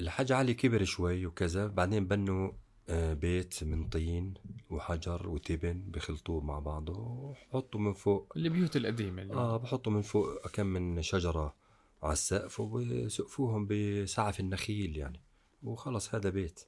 [0.00, 2.52] الحج علي كبر شوي وكذا بعدين بنوا
[2.88, 4.34] آه، بيت من طين
[4.70, 8.32] وحجر وتبن بخلطوه مع بعضه وحطوا من فوق.
[8.36, 11.54] البيوت القديمة اللي آه بحطوا من فوق كم من شجرة
[12.02, 15.20] على السقف وبسقفوهم بسعف النخيل يعني.
[15.62, 16.60] وخلص هذا بيت.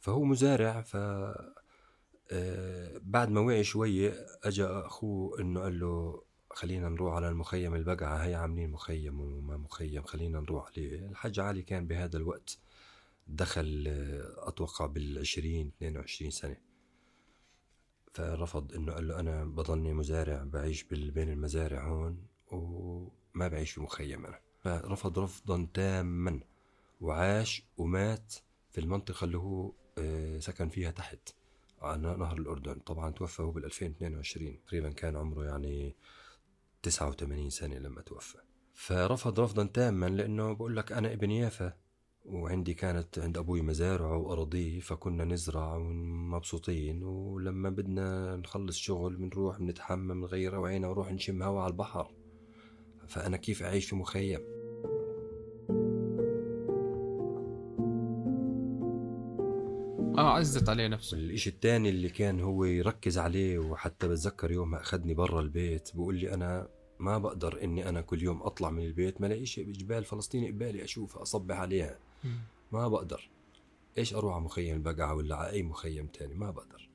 [0.00, 0.96] فهو مزارع ف
[2.30, 8.16] آه، بعد ما وعي شوية أجا أخوه إنه قال له خلينا نروح على المخيم البقعة
[8.16, 11.06] هي عاملين مخيم وما مخيم خلينا نروح عليه.
[11.06, 12.58] الحج علي كان بهذا الوقت
[13.28, 16.56] دخل آه، أتوقع بالعشرين 22 سنة.
[18.14, 24.26] فرفض إنه قال له أنا بضلني مزارع بعيش بين المزارع هون وما بعيش في مخيم
[24.26, 24.40] أنا.
[24.58, 26.40] فرفض رفضا تاما
[27.00, 28.34] وعاش ومات
[28.70, 31.37] في المنطقة اللي هو آه، سكن فيها تحت.
[31.80, 35.96] على نهر الأردن طبعا توفى هو بال 2022 تقريبا كان عمره يعني
[36.82, 38.38] 89 سنة لما توفى.
[38.74, 41.72] فرفض رفضا تاما لأنه بقول لك أنا ابن يافا
[42.24, 50.20] وعندي كانت عند أبوي مزارعه وأراضيه فكنا نزرع ومبسوطين ولما بدنا نخلص شغل بنروح بنتحمم
[50.20, 52.10] نغير روعينا ونروح نشم هوا على البحر.
[53.08, 54.57] فأنا كيف أعيش في مخيم؟
[60.18, 61.16] آه عزت عليه نفسه.
[61.16, 66.14] الإشي الثاني اللي كان هو يركز عليه وحتى بتذكر يوم ما أخذني برا البيت بقول
[66.14, 70.46] لي أنا ما بقدر إني أنا كل يوم أطلع من البيت ما لاقيش جبال فلسطين
[70.46, 71.98] قبالي أشوفها أصبح عليها.
[72.72, 73.30] ما بقدر.
[73.98, 76.88] إيش أروح على مخيم البقعة ولا على أي مخيم تاني؟ ما بقدر.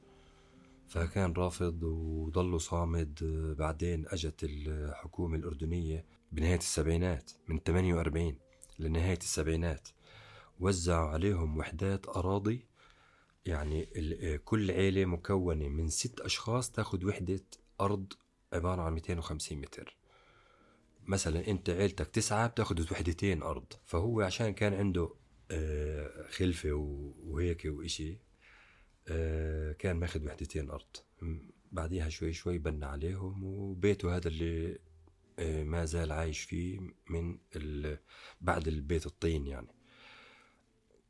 [0.88, 3.20] فكان رافض وضله صامد.
[3.60, 8.36] بعدين أجت الحكومة الأردنية بنهاية السبعينات من 48
[8.80, 9.90] لنهاية السبعينات.
[10.60, 12.66] وزعوا عليهم وحدات أراضي
[13.46, 17.42] يعني ال- كل عيلة مكونة من ست أشخاص تاخد وحدة
[17.82, 18.14] أرض
[18.54, 19.98] عبارة عن 250 متر.
[21.06, 25.10] مثلا أنت عيلتك تسعة بتاخد وحدتين أرض فهو عشان كان عنده
[25.52, 26.72] آه، خلفة
[27.24, 28.20] وهيك وإشي
[29.08, 30.96] آه، كان ماخد وحدتين أرض.
[31.72, 34.80] بعديها شوي شوي بنى عليهم وبيته هذا اللي
[35.40, 36.80] آه، ما زال عايش فيه
[37.10, 37.38] من
[38.42, 39.68] بعد البيت الطين يعني.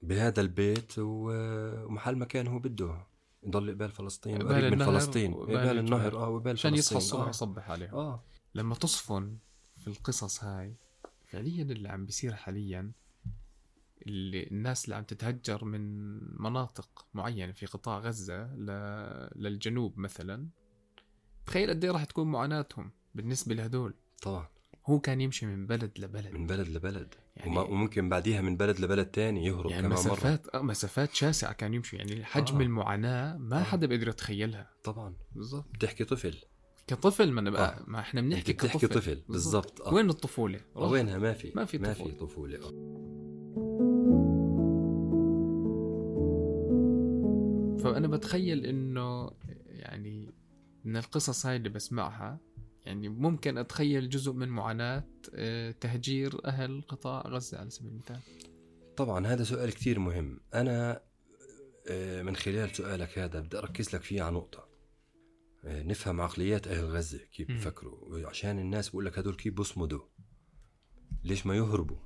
[0.03, 3.07] بهذا البيت ومحل ما كان هو بده
[3.43, 5.79] يضل قبال فلسطين وقريب من فلسطين قبال.
[5.79, 7.19] النهر آه وقبال عشان يصحى فلسطين.
[7.19, 7.29] الصبح آه.
[7.29, 8.23] يصبح عليهم آه
[8.55, 9.37] لما تصفن
[9.77, 10.75] في القصص هاي
[11.25, 12.91] فعليا اللي عم بيصير حاليا
[14.07, 15.81] اللي الناس اللي عم تتهجر من
[16.41, 18.65] مناطق معينة في قطاع غزة ل...
[19.35, 20.47] للجنوب مثلا
[21.45, 24.47] تخيل قد إيه راح تكون معاناتهم بالنسبة لهدول طبعا
[24.85, 29.05] هو كان يمشي من بلد لبلد من بلد لبلد يعني- وممكن بعديها من بلد لبلد
[29.05, 32.61] تاني يهرب يعني كمان مرة مسافات آه، مسافات شاسعة كان يمشي يعني حجم آه.
[32.61, 33.63] المعاناة ما آه.
[33.63, 36.35] حدا بيقدر يتخيلها طبعا بالضبط بتحكي طفل
[36.87, 37.83] كطفل ما نبقى آه.
[37.87, 39.93] ما إحنا بنحكي أنت بتحكي كطفل طفل بالضبط آه.
[39.93, 40.91] وين الطفولة؟ راح.
[40.91, 42.17] وينها ما في ما في ما في طفولة.
[42.17, 42.73] طفولة آه.
[47.83, 49.31] فأنا بتخيل إنه
[49.67, 50.33] يعني
[50.85, 52.39] من القصص هاي اللي بسمعها
[52.85, 55.03] يعني ممكن أتخيل جزء من معاناة
[55.35, 58.19] آه، تهجير أهل قطاع غزة على سبيل المثال.
[58.97, 60.39] طبعا هذا سؤال كتير مهم.
[60.53, 61.01] أنا
[61.89, 64.67] آه، من خلال سؤالك هذا بدي أركز لك فيه على نقطة.
[65.65, 67.51] آه، نفهم عقليات أهل غزة كيف.
[67.51, 68.27] بفكروا.
[68.29, 70.01] عشان الناس بقول لك هدول كيف بصمدوا.
[71.23, 71.97] ليش ما يهربوا؟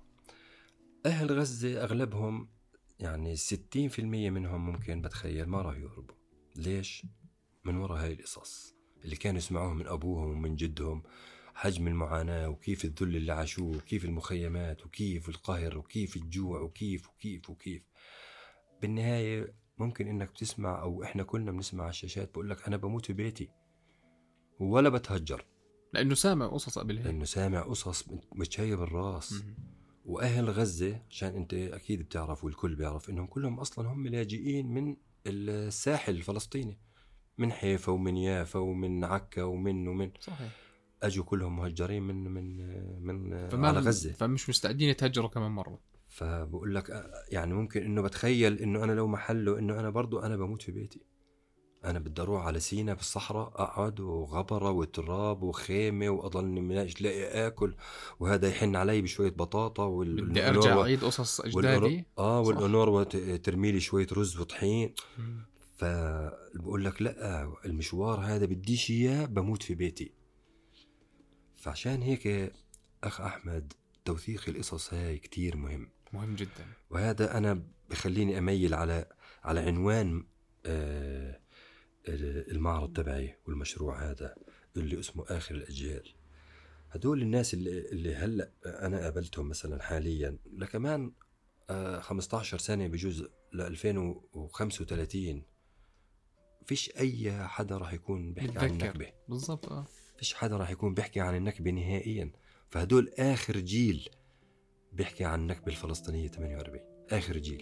[1.06, 2.50] أهل غزة أغلبهم
[3.00, 6.16] يعني 60% منهم ممكن بتخيل ما راح يهربوا.
[6.56, 7.06] ليش؟
[7.66, 8.77] من وراء هاي القصص.
[9.06, 11.04] اللي كانوا يسمعوها من أبوهم ومن جدهم
[11.54, 17.84] حجم المعاناة وكيف الذل اللي عاشوه وكيف المخيمات وكيف القهر وكيف الجوع وكيف وكيف وكيف.
[18.82, 23.14] بالنهاية ممكن إنك بتسمع أو إحنا كلنا بنسمع على الشاشات بقول لك أنا بموت في
[23.14, 23.50] بيتي
[24.60, 25.46] ولا بتهجر.
[25.94, 28.06] لأنه سامع قصص قبل هيك لأنه سامع قصص
[28.36, 29.34] متشيب الراس.
[29.34, 29.56] مم.
[30.06, 34.96] وأهل غزة عشان أنت أكيد بتعرف والكل بيعرف إنهم كلهم أصلا هم لاجئين من
[35.28, 36.80] الساحل الفلسطيني.
[37.38, 40.12] من حيفا ومن يافا ومن عكا ومن ومن.
[40.20, 40.52] صحيح.
[41.04, 42.58] أجوا كلهم مهجرين من من
[43.06, 44.12] من فما على غزة.
[44.12, 45.80] فمش مستعدين يتهجروا كمان مرة.
[46.08, 50.62] فبقول لك يعني ممكن إنه بتخيل إنه أنا لو محله إنه أنا برضو أنا بموت
[50.62, 51.02] في بيتي.
[51.86, 57.76] أنا بدي أروح على سينا بالصحراء أقعد وغبرة وتراب وخيمة واضلني مش لاقي آكل.
[58.20, 62.06] وهذا يحن علي بشوية بطاطا وال بدي أرجع أعيد قصص أجدادي.
[62.18, 62.48] آه صح.
[62.48, 63.04] والانور
[63.38, 64.94] ترمي لي شوية رز وطحين.
[65.78, 70.12] فبقول لك لا المشوار هذا بديش إياه بموت في بيتي.
[71.58, 72.54] فعشان هيك
[73.04, 73.74] أخ أحمد
[74.06, 75.90] توثيق القصص هاي كتير مهم.
[76.14, 76.66] مهم جدا.
[76.90, 79.06] وهذا أنا بخليني أميل على
[79.44, 80.28] على عنوان
[80.66, 81.40] آه
[82.52, 84.36] المعرض تبعي والمشروع هذا
[84.78, 86.14] اللي اسمه آخر الأجيال.
[86.92, 91.12] هدول الناس اللي, اللي هلأ أنا قابلتهم مثلا حاليا لكمان
[91.70, 93.22] آه 15 سنة بجوز
[93.54, 95.44] ل 2035
[96.68, 98.70] فيش أي حدا راح يكون بيحكي عن.
[98.70, 99.12] النكبة.
[99.30, 99.86] بالضبط آه.
[100.18, 102.32] فيش حدا راح يكون بيحكي عن النكبة نهائيا.
[102.70, 104.10] فهدول آخر جيل
[104.94, 106.80] بيحكي عن النكبة الفلسطينية 48
[107.12, 107.62] آخر جيل.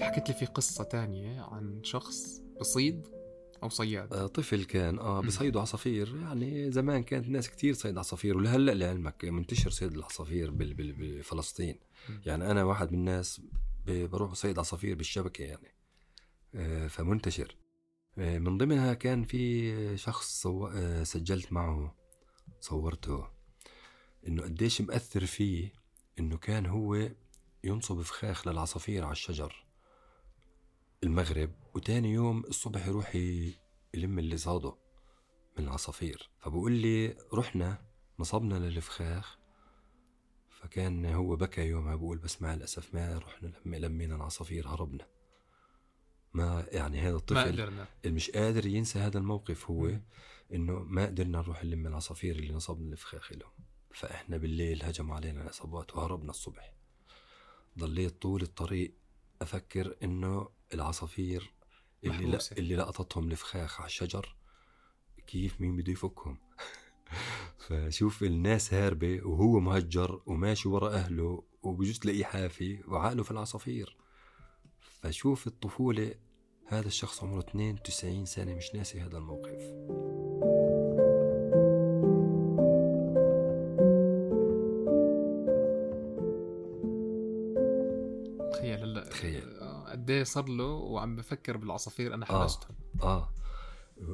[0.00, 3.08] حكيت لي في قصة تانية عن شخص بصيد.
[3.62, 4.12] أو صياد.
[4.12, 5.20] آه، طفل كان آه.
[5.20, 6.16] بصيدوا عصافير.
[6.16, 11.78] يعني زمان كانت ناس كتير تصيد عصافير ولهلا لعلمك منتشر صيد العصافير بفلسطين.
[12.26, 13.40] يعني أنا واحد من الناس
[13.86, 15.74] بروح صيد عصافير بالشبكة يعني.
[16.54, 17.56] آه، فمنتشر.
[18.18, 20.66] آه، من ضمنها كان في شخص صو...
[20.66, 21.94] آه، سجلت معه
[22.60, 23.28] صورته
[24.28, 25.72] إنه قديش مأثر فيه
[26.18, 27.08] إنه كان هو
[27.64, 29.67] ينصب فخاخ للعصافير على الشجر.
[31.02, 33.14] المغرب وتاني يوم الصبح يروح
[33.94, 34.76] يلم اللي صاده
[35.58, 36.30] من العصافير.
[36.38, 37.82] فبقول لي رحنا
[38.18, 39.38] نصبنا للفخاخ.
[40.50, 45.06] فكان هو بكى يومها بقول بس مع الأسف ما رحنا لما لمينا العصافير هربنا.
[46.32, 47.86] ما يعني هذا ما الطفل قدرنا.
[48.04, 50.00] اللي مش قادر ينسى هذا الموقف هو.
[50.52, 53.52] إنه ما قدرنا نروح نلم العصافير اللي نصبنا الفخاخ لهم.
[53.94, 56.74] فإحنا بالليل هجموا علينا العصابات وهربنا الصبح.
[57.78, 58.94] ضليت طول الطريق
[59.42, 61.54] أفكر إنه العصافير
[62.04, 62.38] اللي لا.
[62.58, 64.36] اللي لقطتهم الفخاخ على الشجر
[65.26, 66.38] كيف مين بده يفكهم؟
[67.68, 73.96] فشوف الناس هاربة وهو مهجر وماشي ورا أهله وبجوز تلاقيه حافي وعقله في العصافير.
[74.80, 76.14] فشوف الطفولة
[76.66, 79.97] هذا الشخص عمره 92 سنة مش ناسي هذا الموقف.
[90.08, 92.26] قد إيه صار له وعم بفكر بالعصافير أنا.
[92.26, 93.32] حبستهم آه.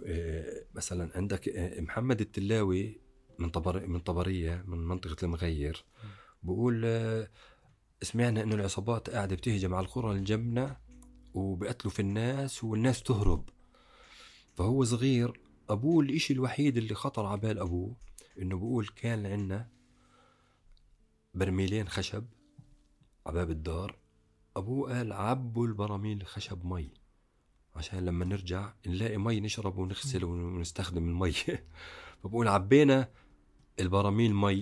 [0.05, 3.01] إيه، مثلا عندك إيه، محمد التلاوي
[3.39, 5.85] من طبر من طبرية من منطقة المغير
[6.43, 7.29] بقول آه،
[8.03, 10.77] سمعنا إنه العصابات قاعدة بتهجم على القرى اللي جنبنا
[11.35, 13.49] وبقتلوا في الناس والناس تهرب.
[14.55, 17.97] فهو صغير أبوه الإشي الوحيد اللي خطر على بال أبوه
[18.43, 19.69] إنه بقول كان عندنا
[21.35, 22.25] برميلين خشب
[23.27, 24.04] على باب الدار.
[24.57, 26.91] أبوه قال عبوا البراميل خشب مي.
[27.77, 31.33] عشان لما نرجع نلاقي مي نشرب ونغسل ونستخدم المي.
[32.23, 33.09] فبقول عبينا
[33.81, 34.61] البراميل مي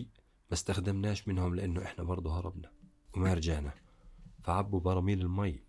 [0.51, 2.71] ما استخدمناش منهم لأنه إحنا برضه هربنا
[3.17, 3.73] وما رجعنا.
[4.45, 5.63] فعبوا براميل المي.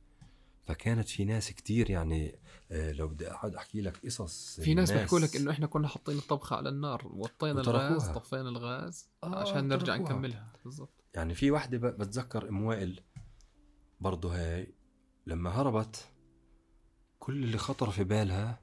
[0.64, 2.40] فكانت في ناس كتير يعني
[2.72, 6.18] آه، لو بدي اقعد أحكي لك قصص في ناس بيحكوا لك إنه إحنا كنا حاطين
[6.18, 7.62] الطبخة على النار وطينا.
[7.62, 10.14] الغاز طفينا الغاز آه، عشان نرجع تركوها.
[10.14, 10.54] نكملها.
[10.66, 11.04] بالضبط.
[11.14, 13.00] يعني في وحدة بتذكر ام وائل
[14.04, 14.74] برضه هاي
[15.28, 16.08] لما هربت
[17.20, 18.62] كل اللي خطر في بالها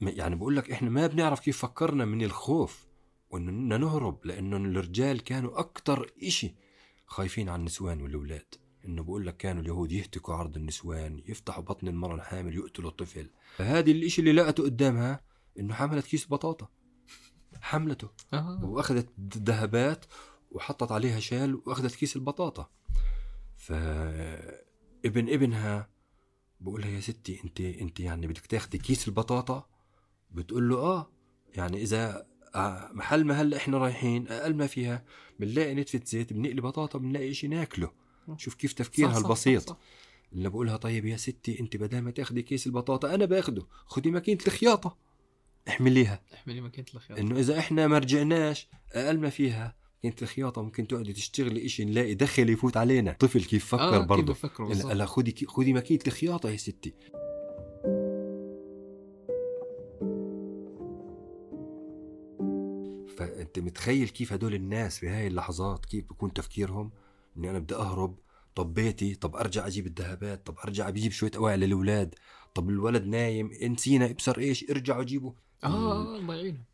[0.00, 2.86] يعني بقول لك إحنا ما بنعرف كيف فكرنا من الخوف
[3.30, 6.54] وإنه نهرب لإنه الرجال كانوا أكتر إشي
[7.06, 8.54] خايفين على النسوان والأولاد.
[8.84, 13.30] إنه بقول لك كانوا اليهود يهتكوا عرض النسوان يفتحوا بطن المرأة الحامل يقتلوا الطفل.
[13.56, 15.20] فهذه الإشي اللي لقته قدامها
[15.58, 16.68] إنه حملت كيس بطاطا.
[17.60, 18.10] حملته.
[18.32, 18.64] آه.
[18.64, 20.04] وأخذت ذهبات
[20.50, 22.70] وحطت عليها شال وأخذت كيس البطاطا.
[23.60, 25.88] فابن ابنها
[26.60, 29.66] بقول لها يا ستي انت انت يعني بدك تاخدي كيس البطاطا؟
[30.30, 31.10] بتقول له آه
[31.54, 35.04] يعني إذا آه، محل ما هلأ إحنا رايحين أقل ما فيها
[35.40, 37.92] بنلاقي نتفة زيت بنقلي بطاطا بنلاقي شيء ناكله.
[38.36, 39.62] شوف كيف تفكيرها صح، البسيط.
[39.62, 39.78] صح، صح.
[40.32, 43.66] اللي بقولها طيب يا ستي انت بدل ما تاخدي كيس البطاطا أنا باخده.
[43.86, 44.96] خدي ماكينة الخياطة.
[45.68, 46.22] احمليها.
[46.34, 51.12] احملي ماكينة الخياط إنه إذا إحنا ما رجعناش أقل ما فيها كنت الخياطة ممكن تقعدي
[51.12, 53.12] تشتغلي إشي نلاقي دخل يفوت علينا.
[53.12, 54.32] طفل كيف فكر آه، آه كيف برضه.
[54.88, 54.94] لا.
[54.94, 56.94] لا، خدي خدي ماكينة الخياطة يا ستي.
[63.16, 66.90] فأنت متخيل كيف هدول الناس في هاي اللحظات كيف بيكون تفكيرهم؟
[67.36, 68.18] إني أنا بدي أهرب
[68.54, 72.14] طب بيتي طب أرجع أجيب الذهبات طب أرجع أجيب شوية اواعي للأولاد
[72.54, 75.32] طب الولد نايم نسينا إبصر إيش ارجعوا جيبوا.
[75.64, 76.64] آه آه، الله يعينهم.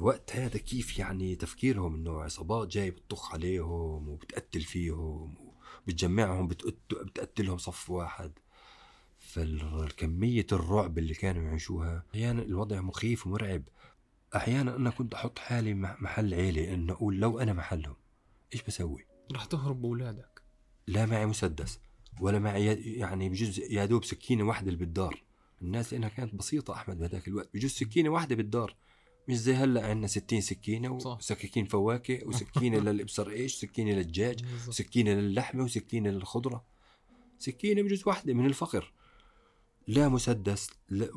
[0.00, 5.34] ال- الوقت هذا كيف يعني تفكيرهم إنه عصابات جاي بتطخ عليهم وبتقتل فيهم
[5.86, 8.32] وبتجمعهم بتقت- بتقتلهم صف واحد؟
[9.18, 13.62] فالكمية الرعب اللي كانوا يعيشوها أحيانا الوضع مخيف ومرعب.
[14.36, 17.96] أحيانا أنا كنت أحط حالي محل عيلة إنه أقول لو أنا محلهم
[18.54, 20.42] إيش بسوي؟ رح تهرب بأولادك.
[20.86, 21.78] لا معي مسدس
[22.20, 25.22] ولا معي يعني بجوز يا دوب سكينة واحدة اللي بالدار
[25.62, 28.74] الناس لانها كانت بسيطة أحمد بهذاك الوقت بجوز سكينة واحدة بالدار
[29.28, 30.88] مش زي هلا عندنا 60 سكينة.
[30.92, 34.74] وسكاكين فواكه وسكينة للابصر إيش سكينة للدجاج بالضبط.
[34.74, 36.64] سكينة للحمة وسكينة للخضرة
[37.38, 38.92] سكينة بجوز واحدة من الفقر
[39.86, 41.08] لا مسدس لا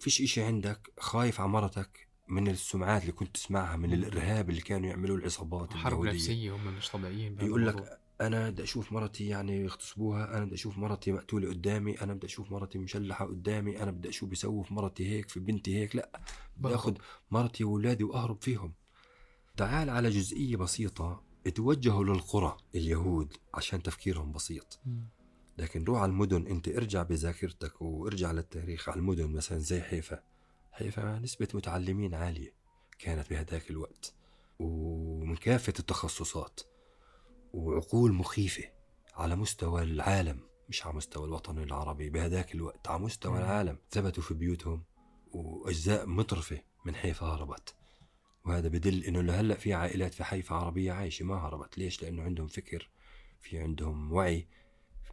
[0.00, 4.88] فيش إشي عندك خايف على مرتك من السمعات اللي كنت تسمعها من الإرهاب اللي كانوا
[4.88, 6.04] يعملوه العصابات حرب.
[6.04, 7.82] نفسية هم مش طبيعيين بهذا يقول الموضوع.
[7.92, 12.26] لك أنا بدي أشوف مرتي يعني يغتصبوها أنا بدي أشوف مرتي مقتولة قدامي أنا بدي
[12.26, 16.20] أشوف مرتي مشلحة قدامي أنا بدي أشوف بيسووا في مرتي هيك في بنتي هيك لا
[16.60, 16.78] بدي بهرب.
[16.78, 16.94] اخذ
[17.30, 18.74] مرتي واولادي وأهرب فيهم
[19.56, 21.22] تعال على جزئية بسيطة
[21.54, 24.80] توجهوا للقرى اليهود عشان تفكيرهم بسيط.
[25.58, 30.22] لكن روح على المدن انت ارجع بذاكرتك وارجع للتاريخ على المدن مثلا زي حيفا
[30.72, 32.54] حيفا نسبة متعلمين عالية
[32.98, 34.14] كانت بهداك الوقت
[34.58, 36.60] ومن كافة التخصصات
[37.52, 38.64] وعقول مخيفة
[39.14, 43.38] على مستوى العالم مش على مستوى الوطن العربي بهداك الوقت على مستوى.
[43.38, 44.84] العالم ثبتوا في بيوتهم
[45.30, 47.74] وأجزاء مطرفة من حيفا هربت.
[48.44, 51.78] وهذا بدل إنه لهلا في عائلات في حيفا عربيه عايشة ما هربت.
[51.78, 52.90] ليش؟ لأنه عندهم فكر
[53.40, 54.48] في عندهم وعي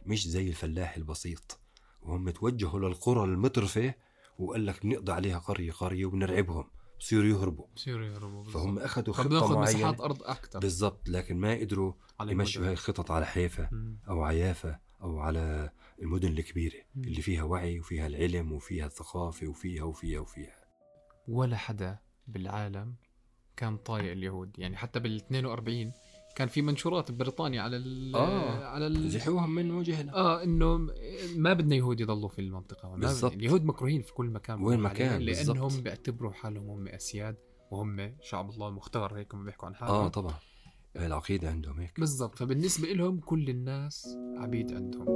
[0.06, 1.60] مش زي الفلاح البسيط.
[2.02, 3.94] وهم توجهوا للقرى المطرفه
[4.38, 6.64] وقال لك بنقضي عليها قرية قرية وبنرعبهم.
[7.00, 7.66] بصيروا يهربوا.
[7.76, 8.62] بصيروا يهربوا بالضبط.
[8.62, 10.04] فهم أخذوا خطة مساحات معينة.
[10.04, 11.08] أرض أكثر بالضبط.
[11.08, 13.70] لكن ما قدروا يمشوا هاي الخطط على حيفا
[14.08, 15.70] أو على يافا أو على
[16.02, 17.04] المدن الكبيرة مم.
[17.04, 20.56] اللي فيها وعي وفيها العلم وفيها الثقافة وفيها وفيها وفيها
[21.28, 22.94] ولا حدا بالعالم
[23.56, 25.92] كان طايق اليهود يعني حتى بال 42
[26.36, 28.64] كان في منشورات ببريطانيا على ال آه.
[28.64, 30.76] على ال زحوهم من وجهنا آه إنه
[31.36, 33.32] ما بدنا يهود يضلوا في المنطقة بالضبط.
[33.32, 35.80] اليهود مكروهين في كل مكان وين بروحوا ما كان، عليه، لانهم.
[35.82, 37.36] بيعتبروا حالهم هم أسياد
[37.70, 40.34] وهم شعب الله المختار هيك هم بيحكوا عن حالهم آه طبعا
[40.98, 42.00] هاي العقيدة عندهم هيك.
[42.00, 42.38] بالضبط.
[42.38, 45.08] فبالنسبة لهم كل الناس عبيد عندهم.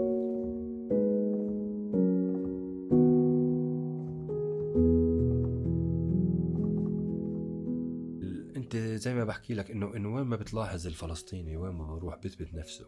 [8.57, 12.55] أنت زي ما بحكي لك انه إنه وين ما بتلاحظ الفلسطيني وين ما بروح بثبت
[12.55, 12.87] نفسه.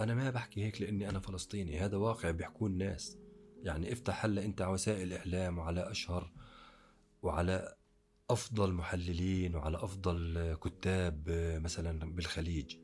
[0.00, 1.78] أنا ما بحكي هيك لأني أنا فلسطيني.
[1.78, 3.18] هذا واقع بيحكوه الناس
[3.62, 6.32] يعني افتح هلأ أنت على وسائل الاعلام وعلى أشهر
[7.22, 7.77] وعلى
[8.30, 12.76] أفضل محللين وعلى أفضل كتاب آه، مثلا بالخليج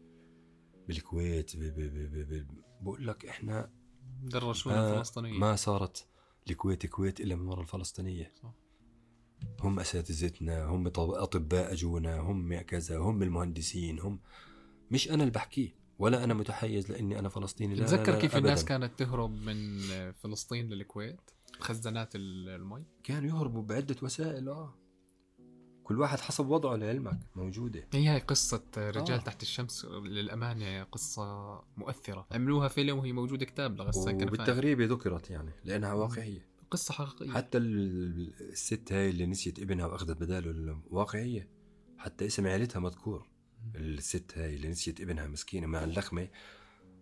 [0.89, 1.53] بالكويت
[2.81, 3.71] بقول لك إحنا
[4.23, 5.39] درشونا ما, الفلسطينية.
[5.39, 6.07] ما صارت
[6.51, 8.33] الكويت كويت إلا من وراء الفلسطينية.
[8.43, 8.55] صح.
[9.61, 14.21] هم أساتذتنا هم طب- أطباء أجونا هم كذا هم المهندسين هم
[14.91, 18.39] مش أنا اللي بحكيه ولا أنا متحيز لإني أنا فلسطيني لا تتذكر كيف أبداً.
[18.39, 19.81] الناس كانت تهرب من
[20.13, 21.21] فلسطين للكويت؟
[21.61, 24.75] خزانات ال- المي؟ كانوا يهربوا بعدة وسائل آه.
[25.85, 27.89] كل واحد حسب وضعه لعلمك موجودة.
[27.93, 29.21] هي هاي قصة رجال آه.
[29.21, 29.25] آه.
[29.25, 31.25] تحت الشمس للأمانة قصة
[31.77, 32.27] مؤثرة.
[32.33, 36.47] عملوها فيلم وهي موجودة كتاب لغسان وبالتغريبة ذكرت يعني لأنها واقعية.
[36.71, 37.31] قصة حقيقية.
[37.31, 41.49] حتى ال- الست هاي اللي نسيت ابنها وأخذت بداله الواقعية
[41.99, 43.29] حتى اسم عيلتها مذكور.
[43.75, 46.29] الست هاي اللي نسيت ابنها مسكينة مع اللخمة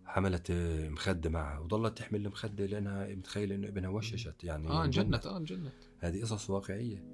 [0.04, 5.04] حملت آه، مخدة معها وظلت تحمل المخدة لأنها متخيلة إنه ابنها وطشت يعني آه انجنت.
[5.06, 5.72] انجنت آه انجنت.
[5.98, 7.04] هذه قصص واقعية.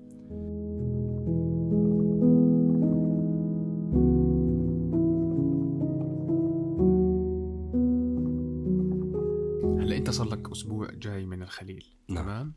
[10.09, 12.25] انت صار لك أسبوع جاي من الخليل نعم.
[12.25, 12.55] تمام؟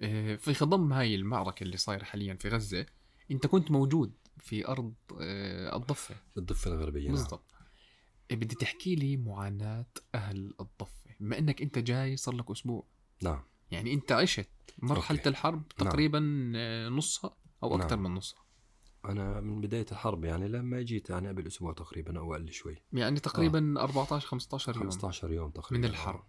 [0.00, 2.86] آه، في خضم هاي المعركة اللي صايرة حاليا في غزة
[3.30, 6.14] أنت كنت موجود في أرض آه، الضفة.
[6.36, 7.14] الضفة الغربية نعم.
[7.14, 7.54] بالضبط.
[8.30, 12.86] آه، بدي تحكي لي معاناة أهل الضفة بما إنك أنت جاي صار لك أسبوع.
[13.22, 13.42] نعم.
[13.70, 15.28] يعني أنت عشت مرحلة أوكي.
[15.28, 15.90] الحرب نعم.
[15.90, 18.02] تقريبا آه، نصها أو أكثر نعم.
[18.02, 18.42] من نصها.
[19.04, 22.76] أنا من بداية الحرب يعني لما جيت يعني قبل أسبوع تقريبا أو أقل شوي.
[22.92, 24.82] يعني تقريبا 14 15 يوم.
[24.82, 26.24] 15 يوم تقريبا من الحرب.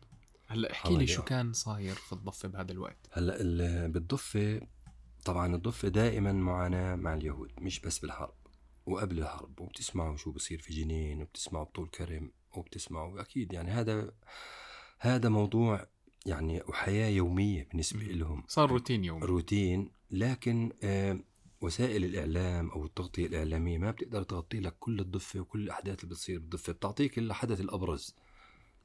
[0.53, 1.21] هلأ احكي لي شو.
[1.23, 4.61] كان صاير في الضفة بهذا الوقت هلأ ال- بالضفة
[5.25, 8.33] طبعا الضفة دائما معاناة مع اليهود مش بس بالحرب
[8.85, 14.11] وقبل الحرب وبتسمعوا شو بصير في جنين وبتسمعوا بطول كرم وبتسمعوا أكيد يعني هذا
[14.99, 15.87] هذا موضوع
[16.25, 17.99] يعني وحياة يومية بالنسبة.
[18.03, 21.19] لهم صار روتين يومي روتين لكن آه،
[21.61, 26.39] وسائل الإعلام أو التغطية الإعلامية ما بتقدر تغطي لك كل الضفة وكل الأحداث اللي بتصير
[26.39, 28.15] بالضفة بتعطيك الحدث الأبرز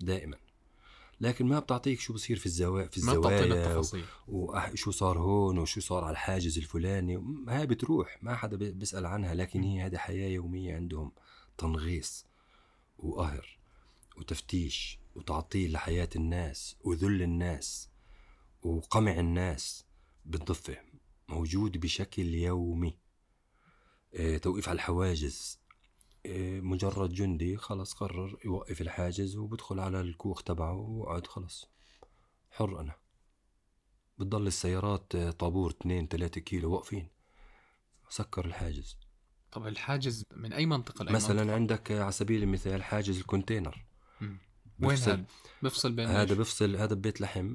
[0.00, 0.36] دائما
[1.20, 4.04] لكن ما بتعطيك شو بصير في الزوايا في ما الزوايا التفاصيل.
[4.28, 7.44] وشو صار هون وشو صار على الحاجز الفلاني.
[7.48, 11.12] هاي بتروح ما حدا بي- بيسأل عنها لكن هي هذه حياة يومية عندهم.
[11.58, 12.26] تنغيص
[12.98, 13.58] وقهر
[14.16, 17.88] وتفتيش وتعطيل لحياة الناس وذل الناس
[18.62, 19.84] وقمع الناس
[20.26, 20.76] بالضفة.
[21.28, 22.96] موجود بشكل يومي.
[24.14, 25.58] آه، توقيف على الحواجز.
[26.60, 31.70] مجرد جندي خلص قرر يوقف الحاجز وبدخل على الكوخ تبعه وقعد خلص
[32.50, 32.94] حر أنا.
[34.18, 37.08] بتضل السيارات آه، طابور 2 3 كيلو واقفين.
[38.08, 38.96] سكر الحاجز.
[39.52, 43.84] طب الحاجز من أي منطقة؟ لاي مثلا منطقة؟ عندك آه، على سبيل المثال حاجز الكونتينر.
[44.20, 44.38] مم.
[44.82, 45.24] وين هذا؟
[45.62, 47.54] بفصل بين هذا؟ بفصل هذا ببيت لحم.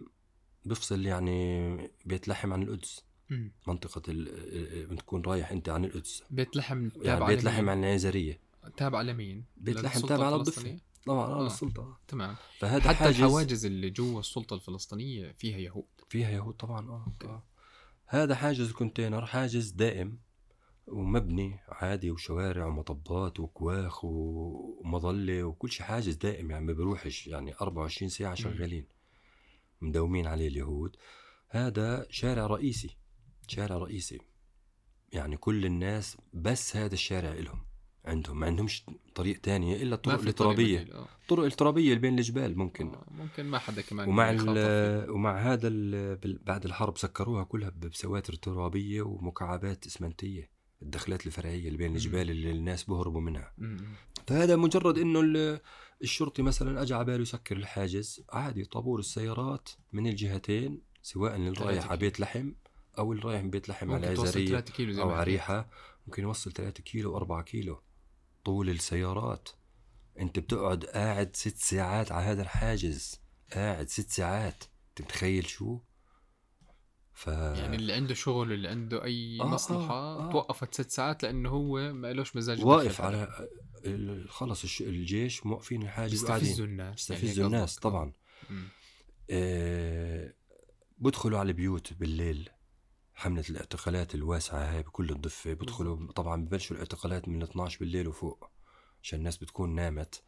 [0.65, 3.03] بفصل يعني بيت لحم عن القدس.
[3.29, 3.51] مم.
[3.67, 4.27] منطقة ال...
[4.29, 6.23] ال- بتكون رايح أنت عن القدس.
[6.29, 8.39] بيت لحم يعني بيت لحم؟ عن العيزرية
[8.77, 10.39] تابع لمين بيت لحم للسلطة تابع للضفة.
[10.39, 11.43] الفلسطينية؟ طبعا آه.
[11.43, 11.47] آه.
[11.47, 16.89] السلطة تمام فهذا حتى حاجز الحواجز اللي جوا السلطة الفلسطينية فيها يهود فيها يهود طبعا
[16.89, 17.05] آه.
[17.23, 17.43] آه.
[18.05, 20.19] هذا حاجز كونتينر حاجز دائم
[20.87, 28.09] ومبني عادي وشوارع ومطبات وكواخ ومظلة وكل شيء حاجز دائم يعني ما بيروحش يعني 24
[28.09, 28.85] ساعة شغالين
[29.81, 30.95] مداومين عليه اليهود
[31.49, 32.97] هذا شارع رئيسي
[33.47, 34.19] شارع رئيسي
[35.11, 37.65] يعني كل الناس بس هذا الشارع إلهم
[38.05, 38.85] عندهم ما عندهمش
[39.15, 40.13] طريق تانية إلا ما الطرق
[40.93, 41.07] آه.
[41.21, 44.29] الطرق الترابية اللي بين الجبال ممكن آه، ممكن ما حدا كمان ومع
[45.09, 45.67] ومع هذا
[46.23, 50.49] بعد الحرب سكروها كلها بسواتر ترابيه ومكعبات إسمنتية
[50.81, 51.95] الدخلات الفرعية اللي بين مم.
[51.95, 53.77] الجبال اللي الناس بهربوا منها مم.
[54.27, 55.59] فهذا مجرد إنه ال-
[56.03, 61.87] الشرطي مثلا اجى على باله يسكر الحاجز عادي طابور السيارات من الجهتين سواء اللي رايح
[61.87, 61.97] على.
[61.99, 62.51] بيت لحم
[62.97, 65.09] أو اللي رايح من بيت لحم على ممكن توصل العزاريه 3 كيلو زي أو.
[65.11, 65.69] عريحه
[66.07, 67.81] ممكن يوصل 3 كيلو 4 كيلو
[68.43, 69.49] طول السيارات
[70.19, 73.21] انت بتقعد قاعد ست ساعات على هذا الحاجز
[73.53, 75.79] قاعد ست ساعات انت متخيل شو
[77.13, 80.31] ف يعني اللي عنده شغل اللي عنده أي آه، مصلحة آه، آه.
[80.31, 83.01] توقفت ست ساعات لأنه هو ما لهش مزاج واقف.
[83.01, 83.47] على
[84.29, 87.75] خلص الجيش موقفين الحاجز بيستفزوا الناس بيستفزوا يعني الناس.
[87.75, 88.11] طبعا.
[89.29, 90.33] آه،
[90.97, 92.49] بدخلوا على البيوت بالليل
[93.15, 95.53] حملة الاعتقالات الواسعة هاي بكل الضفة.
[95.53, 98.49] بدخلوا طبعا ببلشوا الاعتقالات من 12 بالليل وفوق
[99.03, 100.23] عشان الناس بتكون نامت.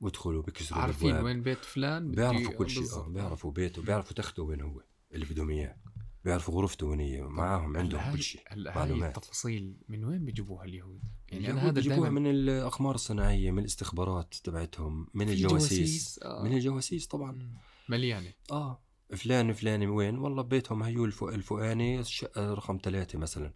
[0.00, 1.24] بدخلوا بكسروا عارفين الأبواب.
[1.24, 2.92] وين بيت فلان؟ بيعرفوا كل شيء.
[2.92, 3.82] آه بيعرفوا بيته.
[3.82, 5.76] بيعرفوا تخته وين هو اللي بدهم إياه.
[6.24, 7.22] بيعرفوا غرفته وين هي.
[7.22, 8.42] معاهم عندهم كل شيء.
[8.56, 9.16] معلومات.
[9.16, 14.34] التفاصيل من وين بيجيبوها اليهود؟ يعني يعني أنا هذا بيجيبوها من الأقمار الصناعية من الاستخبارات
[14.34, 16.20] تبعتهم من الجواسيس.
[16.22, 16.42] آه.
[16.44, 17.52] من الجواسيس طبعا.
[17.88, 18.32] مليانة.
[18.50, 18.82] آه.
[19.16, 21.04] فلان فلاني وين؟ والله بيتهم هيو
[22.00, 23.52] الشقه رقم ثلاثة مثلا.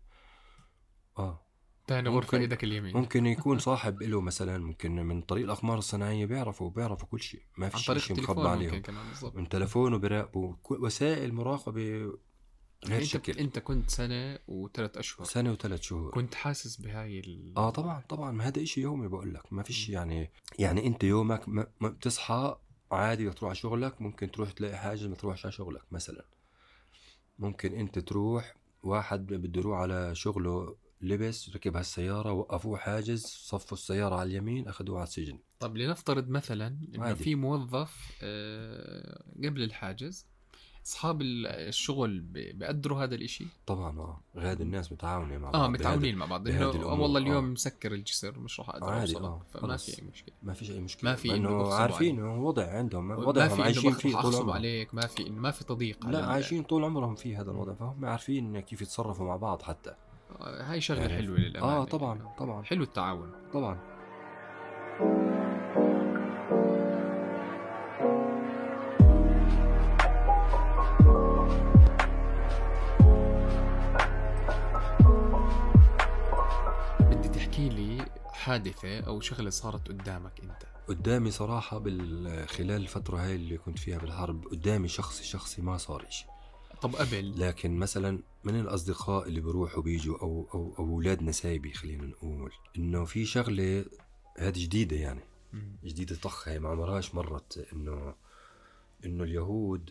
[1.19, 1.47] آه.
[1.89, 2.97] ثاني غرفة ممكن- إيدك اليمين.
[2.97, 7.43] ممكن يكون صاحب له مثلا ممكن من طريق الأقمار الصناعية بيعرفوا بيعرفوا كل شيء.
[7.57, 11.83] ما في شيء مخبى التليفون ممكن عليهم من تلفونه بيراقبوا وسائل مراقبة
[12.87, 13.39] غير أنت شكل.
[13.39, 15.25] أنت كنت سنة وثلاث أشهر.
[15.27, 16.11] سنة وثلاث شهور.
[16.11, 17.53] كنت حاسس بهاي ال...
[17.57, 18.33] آه طبعا طبعا.
[18.33, 19.53] ما هذا إشي يومي بقول لك.
[19.53, 22.57] ما فيش يعني يعني أنت يومك ما بتصحى
[22.93, 26.25] عادي بدك تروح على شغلك ممكن تروح تلاقي حاجة ما تروحش على شغلك مثلا
[27.39, 34.15] ممكن أنت تروح واحد بده يروح على شغله لبس ركب هالسيارة وقفوه حاجز صفوا السيارة
[34.15, 37.25] على اليمين أخذوه على السجن طب لنفترض مثلا عادي.
[37.25, 40.27] في موظف آه، قبل الحاجز
[40.87, 44.21] أصحاب ال- الشغل بيقدروا هذا الإشي؟ طبعا آه.
[44.37, 46.49] غاد الناس متعاونة مع بعض آه متعاونين مع بعض.
[46.49, 47.51] انه بهذه آه والله اليوم آه.
[47.51, 49.77] مسكر الجسر مش راح أقدر عادي، اوصلك آه، فما.
[49.77, 50.35] في اي مشكلة.
[50.43, 51.11] ما فيش اي مشكلة.
[51.11, 55.07] ما في بغصبوا عارفين إنه وضع عندهم وضعهم إنه عايشين فيه طول عمرهم عليك ما
[55.07, 59.27] في ما في تضييق لا عايشين طول عمرهم في هذا الوضع فهم عارفين كيف يتصرفوا
[59.27, 59.95] مع بعض حتى.
[60.41, 62.63] آه، هاي شغلة يعني- حلوة للأمانة آه طبعا طبعا.
[62.63, 63.31] حلو التعاون.
[63.53, 63.92] طبعا.
[78.43, 81.79] لي حادثة أو شغلة صارت قدامك أنت؟ قدامي صراحة
[82.47, 86.27] خلال الفترة هاي اللي كنت فيها بالحرب قدامي شخصي شخصي ما صار إشي.
[86.83, 92.07] طب قبل؟ لكن مثلا من الأصدقاء اللي بيروحوا بيجوا أو أو أو أولاد نسايبي خلينا
[92.07, 93.85] نقول إنه في شغلة
[94.39, 95.21] هذه جديدة يعني.
[95.85, 98.15] جديدة طخ هي ما عمرهاش مرت إنه
[99.05, 99.91] إنه اليهود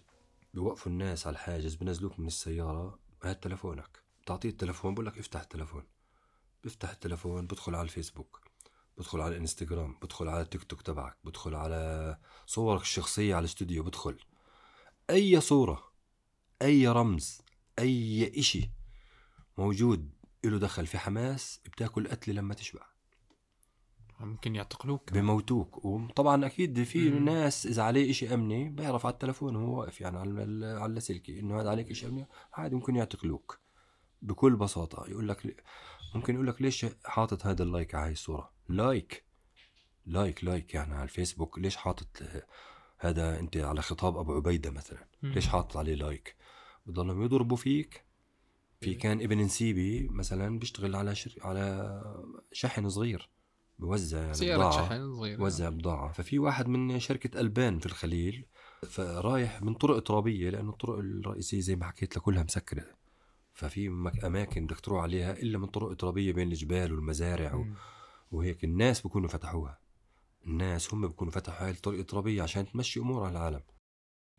[0.53, 3.99] بيوقفوا الناس على الحاجز بنزلوك من السيارة هات تلفونك.
[4.23, 5.83] بتعطيه التلفون بقول لك افتح التلفون.
[6.63, 8.40] بيفتح التلفون بدخل على الفيسبوك.
[9.01, 14.17] بدخل على الانستغرام بدخل على التيك توك تبعك بدخل على صورك الشخصية على الاستوديو بدخل.
[15.09, 15.83] أي صورة
[16.61, 17.41] أي رمز
[17.79, 18.71] أي إشي
[19.57, 20.09] موجود
[20.43, 22.81] له دخل في حماس بتاكل قتل لما تشبع.
[24.19, 25.13] ممكن يعتقلوك.
[25.13, 25.85] بموتوك.
[25.85, 27.25] وطبعا أكيد في مم.
[27.25, 31.61] ناس إذا عليه إشي أمني بيعرف على التلفون وهو واقف يعني على على اللاسلكي إنه
[31.61, 33.59] هذا عليك إشي أمني عادي ممكن يعتقلوك.
[34.21, 35.09] بكل بساطة.
[35.09, 35.63] يقول لك
[36.15, 39.25] ممكن يقول لك ليش حاطط هذا ال like على هاي الصورة؟ like
[40.05, 42.23] like like يعني على الفيسبوك ليش حاطط
[42.97, 45.07] هذا أنت على خطاب أبو عبيدة مثلا.
[45.23, 46.35] ليش حاطط عليه like
[46.85, 48.05] بضلهم يضربوا فيك.
[48.81, 48.97] في إيه.
[48.97, 51.35] كان ابن نسيبي مثلا بيشتغل على شر...
[51.41, 51.91] على
[52.51, 53.29] شحن صغير.
[53.79, 54.87] بوزع يعني سيارة بضاعة.
[54.87, 55.43] شحن صغيرة.
[55.43, 56.11] وزع بضاعة.
[56.11, 58.45] ففي واحد من شركة ألبان في الخليل
[58.89, 62.85] فرايح من طرق ترابية لأنه الطرق الرئيسية زي ما حكيت لك كلها مسكرة.
[63.53, 63.87] ففي
[64.23, 67.65] أماكن بدك تروح عليها إلا من طرق ترابية بين الجبال والمزارع و...
[68.31, 69.79] وهيك الناس بكونوا فتحوها.
[70.45, 73.61] الناس هم بكونوا فتحوا هاي الطرق الترابية عشان تمشي أمورها العالم.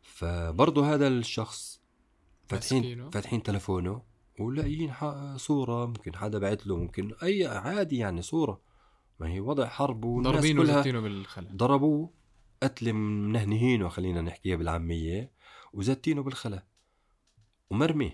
[0.01, 1.83] فبرضه هذا الشخص
[2.47, 3.11] فاتحين.
[3.11, 4.03] فاتحين تلفونه
[4.39, 4.95] ولاقيين
[5.37, 8.61] صورة ممكن حدا بعت له ممكن أي عادي يعني صورة.
[9.21, 12.11] ما هي وضع حرب والناس كلها بالخلا ضربوه.
[12.63, 15.33] قتل منهنهينه خلينا نحكيها بالعامية
[15.73, 16.67] وزتينه بالخلا
[17.71, 18.13] ومرمي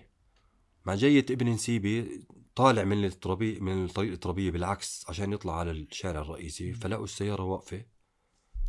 [0.87, 2.27] مع جية ابن نسيبي
[2.59, 7.85] طالع من الترابية من الطريق الترابية بالعكس عشان يطلع على الشارع الرئيسي فلقوا السيارة واقفة.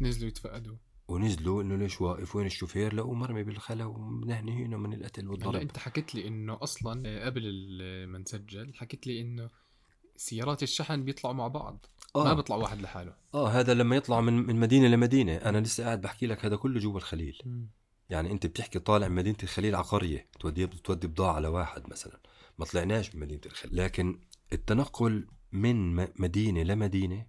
[0.02, 0.76] نزلوا يتفقدوا.
[1.08, 5.56] ونزلوا انه ليش واقف؟ وين الشوفير؟ لقوه مرمي بالخلا ومنهنهينه من القتل هلا والضرب.
[5.56, 7.44] انت حكيت لي إنه أصلا آه، قبل
[8.08, 9.50] ما نسجل حكيت لي إنه
[10.16, 11.86] سيارات الشحن بيطلعوا مع بعض.
[12.16, 12.34] ما آه.
[12.34, 13.14] بيطلع واحد لحاله.
[13.34, 15.36] آه هذا لما يطلع من من مدينة لمدينة.
[15.36, 17.68] أنا لسه قاعد بحكي لك هذا كله جوا الخليل.
[18.10, 22.20] يعني أنت بتحكي طالع من مدينة الخليل على قريه تودي تودي بضاعة لواحد مثلا.
[22.60, 24.20] ما طلعناش من مدينه الخليل لكن
[24.54, 27.26] التنقل من مدينة لمدينة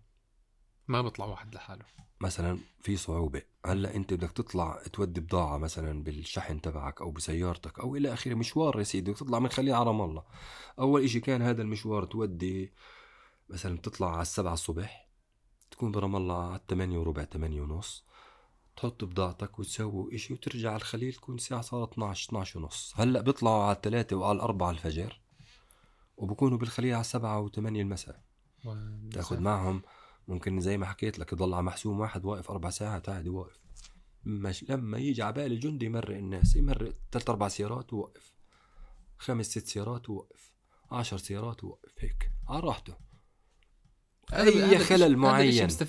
[0.89, 1.85] ما بيطلع واحد لحاله.
[2.20, 3.43] مثلا في صعوبة.
[3.66, 8.78] هلأ أنت بدك تطلع تودي بضاعة مثلا بالشحن تبعك أو بسيارتك أو إلى آخره مشوار
[8.78, 9.11] يا سيدي.
[9.11, 10.24] بدك تطلع من خليل على رام الله.
[10.78, 12.72] أول إشي كان هذا المشوار تودي
[13.49, 15.09] مثلا بتطلع على السبعة الصبح
[15.70, 18.05] تكون برام الله على الثمانية وربع ثمانية ونص.
[18.81, 22.93] تحط بضاعتك وتسوي إشي وترجع على الخليل تكون الساعة صارت 12 12 ونص.
[22.97, 25.20] هلأ بيطلعوا على الثلاثة وعلى الأربعة الفجر
[26.16, 28.22] وبكونوا بالخليل على السبعة وثمانية المساء.
[29.12, 29.83] تاخذ معهم.
[30.28, 33.61] ممكن زي ما حكيت لك يضل على محسوم واحد واقف أربع ساعات عادي واقف.
[34.24, 38.35] مش لما يجي على بالي جندي يمرق الناس يمرق ثلاث أربع سيارات ووقف
[39.18, 40.53] خمس ست سيارات ووقف
[40.91, 42.31] عشر سيارات ووقف هيك.
[42.49, 42.95] على راحته.
[44.33, 45.49] أي خلل معين.
[45.51, 45.83] الناس.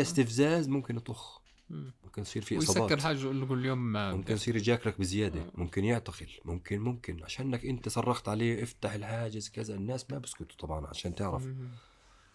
[0.00, 1.43] استفزاز ممكن يطخ.
[1.70, 3.00] ممكن يصير في ويسكر إصابات.
[3.00, 5.40] حاجة يقول له اليوم ما ممكن يصير يجاكرك بزيادة.
[5.40, 5.50] آه.
[5.54, 6.28] ممكن يعتقل.
[6.44, 7.24] ممكن ممكن.
[7.24, 9.74] عشانك أنت صرخت عليه افتح الحاجز كذا.
[9.74, 11.46] الناس ما بسكتوا طبعا عشان تعرف.
[11.46, 11.70] مم.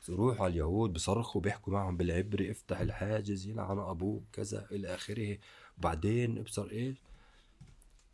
[0.09, 5.37] على اليهود بصرخوا بيحكوا معهم بالعبري افتح الحاجز يلعن أبوك كذا إلى آخره.
[5.77, 6.97] بعدين ابصر إيش؟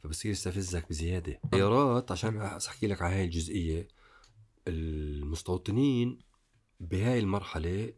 [0.03, 1.39] فبصير يستفزك بزيادة.
[1.51, 3.87] خيارات عشان أحكي لك على هاي الجزئية
[4.67, 6.19] المستوطنين
[6.79, 7.93] بهاي المرحلة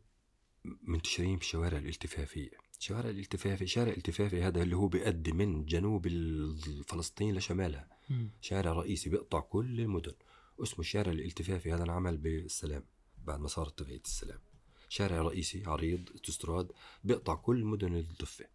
[0.83, 2.49] منتشرين بالشوارع الالتفافية.
[2.79, 6.07] الشوارع الالتفافي شارع التفافي هذا اللي هو بيؤدي من جنوب
[6.87, 7.87] فلسطين لشمالها.
[8.41, 10.13] شارع رئيسي بيقطع كل المدن.
[10.63, 12.83] اسمه الشارع الالتفافي هذا انعمل بالسلام
[13.25, 14.39] بعد ما صارت اتفاقية السلام.
[14.89, 16.71] شارع رئيسي عريض استراد
[17.03, 18.45] بيقطع كل مدن الضفة.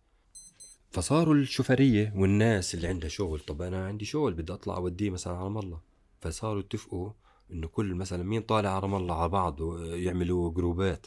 [0.91, 3.41] فصاروا الشوفرية والناس اللي عندها شغل.
[3.41, 5.81] طب أنا عندي شغل بدي أطلع أوديه مثلا على رام الله.
[6.21, 7.13] فصاروا يتفقوا
[7.51, 11.07] إنه كل مثلا مين طالع على رام الله على بعض يعملوا جروبات.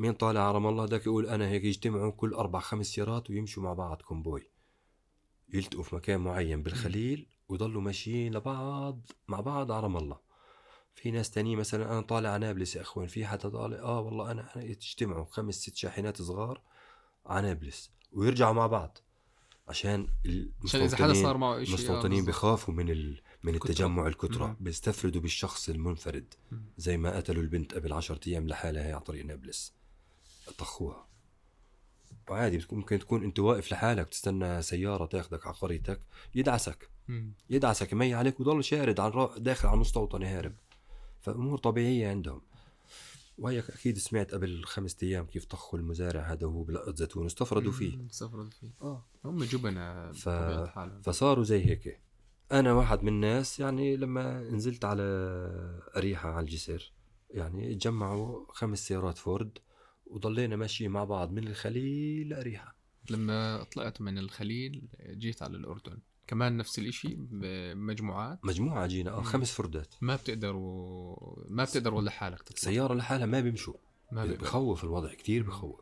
[0.00, 3.62] مين طالع على رام الله داك يقول أنا هيك يجتمعوا كل أربع خمس سيارات ويمشوا
[3.62, 4.50] مع بعض convoy
[5.52, 10.18] يلتقوا في مكان معين بالخليل ويضلوا ماشيين لبعض مع بعض على رام الله
[10.94, 14.30] في ناس تانيين مثلا أنا طالع على نابلس يا إخوان في حدا طالع آه والله
[14.30, 16.62] أنا أنا تجتمعوا خمس ست شاحنات صغار
[17.26, 18.98] على نابلس ويرجعوا مع بعض
[19.68, 20.08] عشان
[20.64, 23.20] عشان إذا حدا صار المستوطنين معه شيء المستوطنين بخافوا من ال...
[23.42, 23.70] من الكترة.
[23.70, 24.56] التجمع الكترة مم.
[24.60, 26.62] بيستفردوا بالشخص المنفرد مم.
[26.76, 29.79] زي ما قتلوا البنت قبل عشرة أيام لحالها هي على طريق نابلس
[30.52, 31.06] طخوها.
[32.30, 36.00] وعادي بتكون ممكن تكون انت واقف لحالك تستنى سيارة تاخدك على قريتك
[36.34, 36.90] يدعسك.
[37.50, 40.52] يدعسك يمي عليك ويضل شارد على داخل على المستوطن يهرب.
[41.20, 42.40] فأمور طبيعية عندهم.
[43.38, 48.06] وهيك أكيد سمعت قبل خمسة أيام كيف طخوا المزارع هذا وهو بلقط زيتون واستفردوا فيه.
[48.10, 48.70] استفردوا فيه.
[48.82, 49.04] آه.
[49.24, 50.28] هم جبنة ف-
[51.02, 52.00] فصاروا زي هيك.
[52.52, 55.02] أنا واحد من الناس يعني لما نزلت على
[55.96, 56.92] أريحة على الجسر
[57.30, 59.58] يعني تجمعوا خمس سيارات فورد.
[60.10, 62.76] وضلينا ماشيين مع بعض من الخليل لأريحة.
[63.10, 65.98] لما طلعت من الخليل جيت على الأردن.
[66.26, 69.10] كمان نفس الإشي بمجموعات مجموعة جينا.
[69.10, 69.22] آه.
[69.22, 69.94] خمس فردات.
[70.00, 71.16] ما بتقدروا
[71.48, 73.74] ما بتقدروا لحالك تطلع سيارة لحالها ما بيمشوا.
[74.12, 75.80] ما بخوف الوضع كتير بخوف.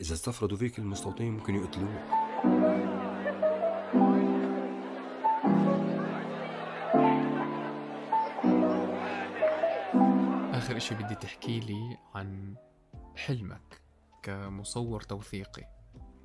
[0.00, 2.02] إذا استفردوا فيك المستوطنين ممكن يقتلوك.
[10.54, 12.54] آخر إشي بدي تحكي لي عن
[13.16, 13.80] حلمك
[14.22, 15.64] كمصور توثيقي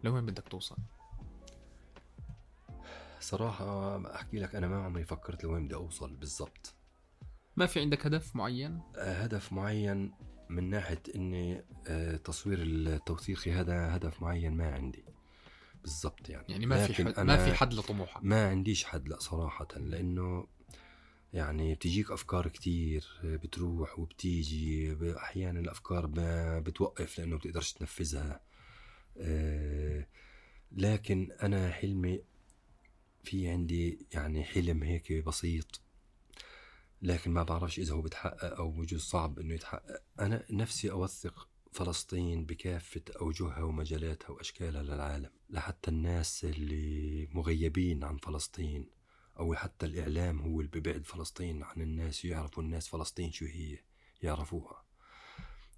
[0.04, 0.78] لوين بدك توصل؟
[3.20, 6.76] صراحة أحكي لك أنا ما عمري فكرت لوين بدي أوصل بالضبط
[7.56, 10.14] ما في عندك هدف معين؟ آه، هدف معين
[10.50, 15.06] من ناحية إني آه، تصوير التوثيقي هذا هدف معين ما عندي
[15.82, 19.20] بالضبط يعني يعني ما في حد ما أنا في حد لطموحك ما عنديش حد لا
[19.20, 20.48] صراحة لأنه
[21.34, 26.10] يعني بتجيك أفكار كتير بتروح وبتيجي أحيانا الأفكار
[26.60, 28.42] بتوقف لأنه بتقدرش تنفذها.
[29.18, 30.08] آه،
[30.72, 32.22] لكن أنا حلمي
[33.24, 35.82] في عندي يعني حلم هيك بسيط.
[37.02, 40.02] لكن ما بعرفش إذا هو بتحقق أو بجوز صعب إنه يتحقق.
[40.20, 48.99] أنا نفسي أوثق فلسطين بكافة أوجهها ومجالاتها وأشكالها للعالم لحتى الناس اللي مغيبين عن فلسطين.
[49.40, 53.80] أو حتى الإعلام هو اللي ببعد فلسطين عن الناس يعرفوا الناس فلسطين شو هي
[54.22, 54.84] يعرفوها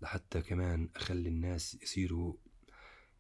[0.02, 2.34] لحتى كمان أخلي الناس يصيروا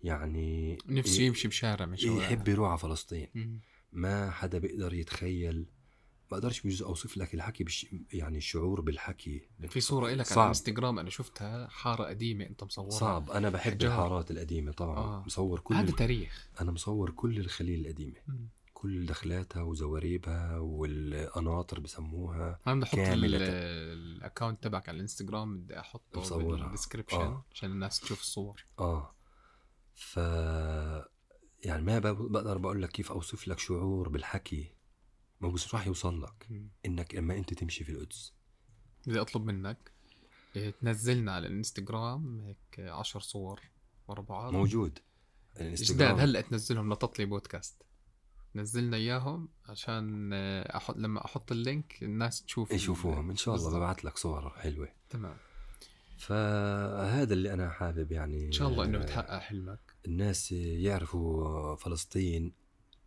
[0.04, 3.60] يعني نفسه يمشي بشارع شوارع يحب يروح على فلسطين.
[3.92, 5.66] ما حدا بيقدر يتخيل
[6.32, 10.42] بقدرش بجوز أوصف لك الحكي بش يعني الشعور بالحكي في صورة إلك على.
[10.42, 13.92] الإنستغرام أنا شفتها حارة قديمة أنت مصورها صعب أنا بحب حجار.
[13.92, 15.24] الحارات القديمة طبعا آه.
[15.26, 18.18] مصور كل هذا تاريخ أنا مصور كل الخليل القديمة.
[18.82, 23.38] كل دخلاتها وزواريبها والقناطر بسموها أنا بدي أحط كاملة.
[23.38, 23.44] ال-
[24.18, 26.64] الأكاونت تبعك على الانستغرام بدي أحطه مصورها.
[26.64, 27.46] بال description آه.
[27.52, 29.16] عشان الناس تشوف الصور آه
[29.96, 30.18] ف
[31.66, 34.72] يعني ما بقدر بقول لك كيف أوصف لك شعور بالحكي
[35.42, 36.48] ما بس راح يوصل لك.
[36.86, 38.34] إنك لما أنت تمشي في القدس
[39.08, 39.92] بدي أطلب منك
[40.56, 43.62] إيه، تنزلنا على الانستغرام هيك عشر صور
[44.08, 45.02] ورا بعض موجود جداد
[45.62, 47.82] الانستغرام هلأ تنزلهم لتطلي بودكاست
[48.56, 53.30] نزلنا إياهم عشان آه، أحط لما أحط ال link الناس تشوف يشوفوهم.
[53.30, 53.78] إن شاء الله.
[53.78, 54.90] ببعث لك صور حلوة.
[55.10, 55.38] تمام.
[56.18, 59.80] فهذا اللي أنا حابب يعني إن شاء الله إنه بتحقق حلمك.
[60.06, 62.54] الناس يعرفوا فلسطين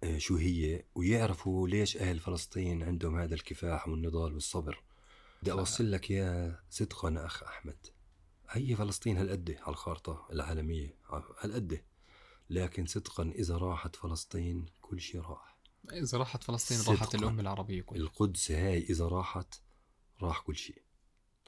[0.04, 4.82] آه، شو هي ويعرفوا ليش أهل فلسطين عندهم هذا الكفاح والنضال والصبر.
[5.42, 7.76] بدي أوصل لك يا صدقا أخ أحمد.
[8.50, 10.96] هي فلسطين هالقد على الخارطه العالمية.
[11.40, 11.80] هالقد
[12.50, 15.58] لكن صدقا إذا راحت فلسطين كل شيء راح
[15.92, 16.94] إذا راحت فلسطين.
[16.94, 19.54] راحت الامه العربية كلها القدس هاي إذا راحت
[20.22, 20.82] راح كل شيء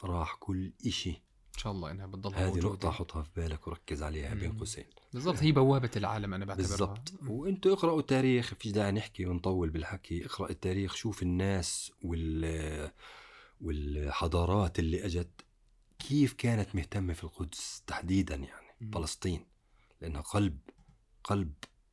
[0.04, 1.10] راح كل إشي
[1.54, 2.58] إن شاء الله إنها بتضل هذه.
[2.58, 4.58] نقطة حطها في بالك وركز عليها بين.
[4.58, 7.12] قوسين بالضبط هي بوابة العالم أنا بعتبرها بالضبط.
[7.26, 12.90] وأنتوا اقرأوا التاريخ فيش داعي نحكي ونطول بالحكي اقرأ التاريخ شوف الناس وال
[13.60, 15.44] والحضارات اللي أجت
[15.98, 18.90] كيف كانت مهتمة في القدس تحديدا يعني مم.
[18.90, 19.46] فلسطين
[20.00, 20.58] لأنها قلب
[21.26, 21.52] قلب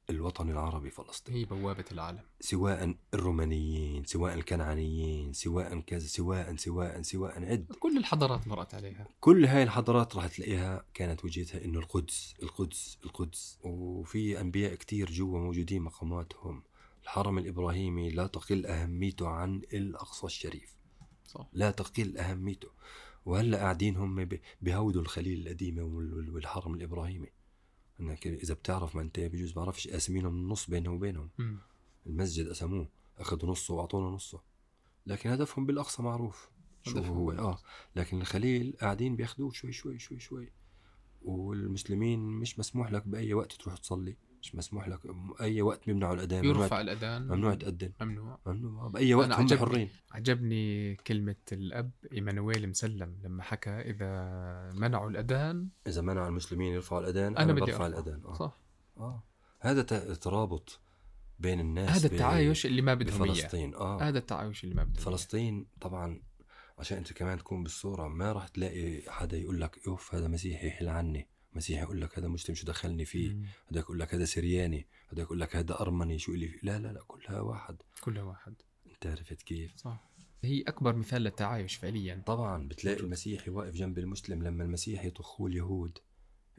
[0.10, 1.36] الوطن العربي فلسطين.
[1.36, 2.22] هي بوابة العالم.
[2.40, 7.66] سواء الرومانيين سواء الكنعانيين سواء كذا سواء سواء سواء عد.
[7.80, 9.08] كل الحضارات مرت عليها.
[9.20, 13.60] كل هاي الحضارات راح تلاقيها كانت وجهتها إنه القدس القدس القدس.
[13.64, 16.64] وفي أنبياء كتير جوا موجودين مقاماتهم.
[17.04, 20.76] الحرم الإبراهيمي لا تقل أهميته عن الأقصى الشريف.
[21.28, 21.48] صح.
[21.54, 22.68] لا تقل أهميته.
[23.26, 24.30] وهلأ قاعدين هم
[24.62, 27.30] بهودوا الخليل القديمه وال- وال- والحرم الإبراهيمي.
[28.04, 31.30] إنك إذا بتعرف ما أنت بجوز بعرفش قاسمينهم النص بينهم وبينهم.
[32.08, 32.88] المسجد قسموه
[33.18, 34.41] أخذوا نصه وأعطونا نصه.
[35.08, 36.49] لكن هدفهم بالأقصى معروف.
[36.84, 37.32] شو هو.
[37.32, 37.60] آه.
[37.95, 40.51] لكن الخليل قاعدين بياخذوه شوي شوي شوي شوي.
[41.22, 44.16] والمسلمين مش مسموح لك بأي وقت تروح تصلي.
[44.44, 45.00] مش مسموح لك.
[45.41, 47.28] أي وقت بيمنعوا الأذان يرفع الأذان.
[47.28, 47.91] ممنوع تأذن.
[48.02, 48.39] ممنوع.
[48.46, 48.88] ممنوع.
[48.88, 49.66] بأي وقت أنا هم عجبني.
[49.66, 49.89] حرين.
[50.12, 54.10] عجبني كلمة الأب إيمانويل مسلم لما حكى إذا
[54.74, 55.70] منعوا الأذان.
[55.88, 57.88] إذا منع المسلمين يرفعوا الأذان أنا أنا, بدي برفع أرفع.
[58.00, 58.22] الأذان.
[58.26, 58.60] آه, صح.
[58.98, 59.24] آه.
[59.60, 59.82] هذا
[60.14, 60.80] ترابط
[61.39, 63.32] بين الناس هذا ب- التعايش اللي ما بدهم إياه.
[63.34, 63.76] بفلسطين.
[63.76, 64.02] آه.
[64.02, 65.04] هذا التعايش اللي ما بدهم.
[65.04, 66.22] فلسطين طبعا
[66.80, 70.88] عشان أنت كمان تكون بالصورة ما راح تلاقي حدا يقول لك أوف هذا مسيحي يحل
[70.89, 71.28] عني.
[71.56, 73.45] مسيحي يقول لك هذا مسلم شو دخلني فيه؟ مم.
[73.72, 76.88] هذا يقول لك هذا سرياني هذا يقول لك هذا أرمني شو اللي فيه؟ لا لا
[76.88, 77.76] لا كلها واحد.
[78.01, 78.54] كلها واحد.
[78.91, 80.10] انت عرفت كيف؟ صح.
[80.43, 82.24] هي أكبر مثال للتعايش فعليا.
[82.26, 85.97] طبعا بتلاقي المسيحي واقف جنب المسلم لما المسيحي يطخوه اليهود.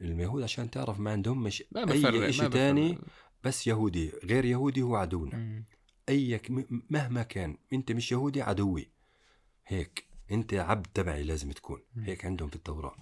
[0.01, 2.49] اليهود عشان تعرف ما عندهم مش ما أي شيء.
[2.49, 2.97] تاني
[3.43, 4.11] بس يهودي.
[4.23, 5.37] غير يهودي هو عدونا.
[5.37, 5.65] مم.
[6.09, 6.41] أي
[6.89, 8.89] مهما كان أنت مش يهودي عدوي.
[9.67, 11.81] هيك أنت عبد تبعي لازم تكون.
[11.97, 12.95] هيك عندهم في التوراة.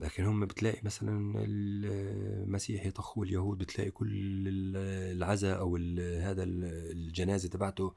[0.00, 4.08] لكن هم بتلاقي مثلا المسيح يطخوا اليهود بتلاقي كل
[4.48, 4.76] ال-
[5.16, 7.94] العزاء أو ال- هذا ال- الجنازة تبعته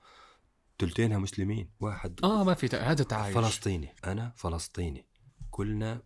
[0.77, 2.19] تلتينها مسلمين واحد.
[2.23, 3.35] آه ما في هذا تعايش.
[3.35, 3.95] فلسطيني.
[4.05, 5.05] أنا فلسطيني.
[5.51, 6.01] كلنا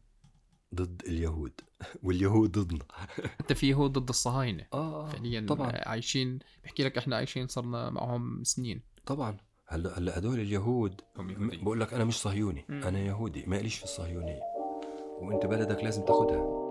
[0.75, 1.53] ضد اليهود.
[2.03, 2.85] واليهود ضدنا.
[3.39, 4.65] حتى في يهود ضد الصهاينة.
[4.73, 5.71] آه فعليا طبعا.
[5.85, 8.81] عايشين بحكي لك إحنا عايشين صرنا معهم سنين.
[9.05, 9.37] طبعا.
[9.67, 11.49] هلأ هلأ هدول اليهود هم.
[11.63, 12.65] بقول لك أنا مش صهيوني.
[12.69, 13.43] أنا يهودي.
[13.47, 14.39] ما ليش في الصهيونية.
[15.21, 16.65] وانت بلدك لازم تاخدها.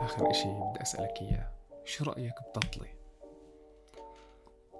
[0.00, 1.52] آخر إشي بدي أسألك إياه.
[1.84, 2.88] شو رأيك بتطلي؟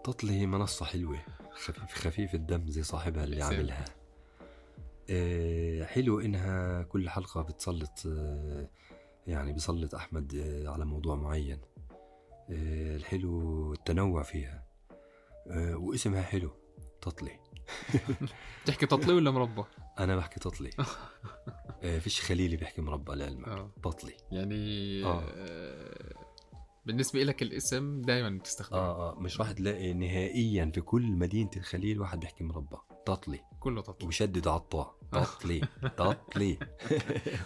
[0.05, 1.19] تطلي هي منصة حلوة.
[1.51, 3.43] خفيف خفيف الدم زي صاحبها اللي.
[3.43, 3.85] عاملها.
[5.11, 8.69] آه، حلو إنها كل حلقة بتسلط آه،
[9.27, 11.61] يعني بيسلط أحمد آه، على موضوع معين.
[12.51, 14.64] آه، الحلو التنوع فيها.
[15.75, 16.51] واسمها حلو
[17.03, 17.41] تطلي
[18.65, 19.65] بتحكي تطلي ولا مربى؟
[19.99, 20.71] أنا بحكي تطلي
[21.83, 23.71] آه، فيش خليلي بيحكي مربى لعلمك آه.
[23.83, 25.25] تطلي يعني آه.
[25.29, 26.15] آه.
[26.87, 32.01] بالنسبة لك الاسم دائما بتستخدمه آه آه مش راح تلاقي نهائيا في كل مدينة الخليل
[32.01, 32.77] واحد بيحكي مربى
[33.07, 35.61] تطلي كله تطلي وبشدد على الطاء تطلي
[35.99, 36.59] تطلي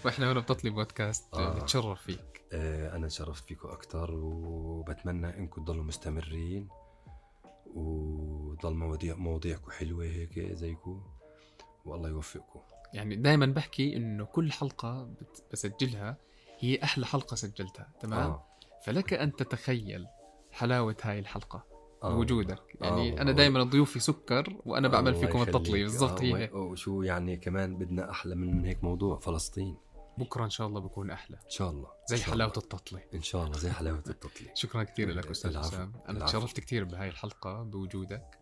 [0.05, 1.57] وإحنا هنا بتطلي بودكاست آه.
[1.57, 1.59] آه.
[1.59, 6.68] نتشرف فيك آه، أنا تشرفت فيكم أكتر وبتمنى إنكم تضلوا مستمرين
[7.75, 11.03] وضل مواضيع مواضيعكم حلوة هيك زيكم
[11.85, 12.61] والله يوفقكم
[12.95, 16.16] يعني دائما بحكي إنه كل حلقة بت- بسجلها
[16.59, 18.45] هي أحلى حلقة سجلتها تمام؟ آه.
[18.85, 20.07] فلك أن تتخيل
[20.53, 21.64] حلاوة هاي الحلقة
[22.03, 22.14] آه.
[22.14, 23.23] بوجودك يعني آه.
[23.23, 25.83] أنا دائما ضيوفي سكر وأنا بعمل فيكم التطلي.
[25.83, 26.51] بالضبط آه، هي.
[26.53, 29.77] وشو يعني كمان بدنا أحلى من هيك موضوع فلسطين
[30.19, 32.45] بكرة إن شاء الله بكون أحلى إن شاء الله زي شاء الله.
[32.47, 35.59] التطلي إن شاء الله زي حلاوة التطلي شكرا كثير لك أستاذ.
[35.59, 36.27] حسام أنا.
[36.27, 38.39] تشرفت كثير بهاي الحلقة بوجودك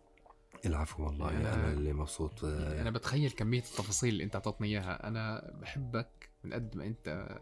[0.65, 5.51] العفو والله أنا- أنا اللي مبسوط أنا بتخيل كمية التفاصيل اللي أنت أعطتني إياها أنا
[5.61, 7.37] بحبك من قد ما أنت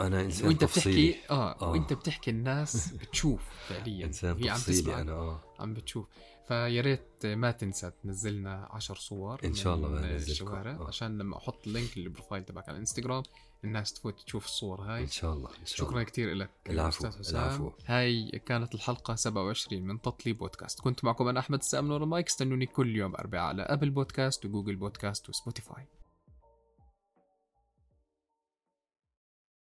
[0.00, 1.70] أنا إنسان وأنت تفصيلي بتحكي آه, آه.
[1.70, 6.06] وأنت بتحكي الناس بتشوف فعليا إنسان وهي عم تسمع أنا آه عم بتشوف
[6.48, 10.04] فيا ريت ما تنسى تنزلنا عشر صور إن شاء الله من.
[10.04, 10.86] الشوارع آه.
[10.88, 13.22] عشان لما أحط ال link ال profile تبعك على الانستغرام
[13.64, 15.02] الناس تفوت تشوف الصور هاي.
[15.02, 17.08] إن شاء الله إن شاء شكرا كثير لك العفو،.
[17.30, 17.70] العفو.
[17.86, 20.80] هاي كانت الحلقة 27 من تطلي بودكاست.
[20.80, 22.26] كنت معكم أنا أحمد السام نور المايك.
[22.26, 25.86] استنوني كل يوم أربعاء على Apple Podcast و Google Podcast و Spotify.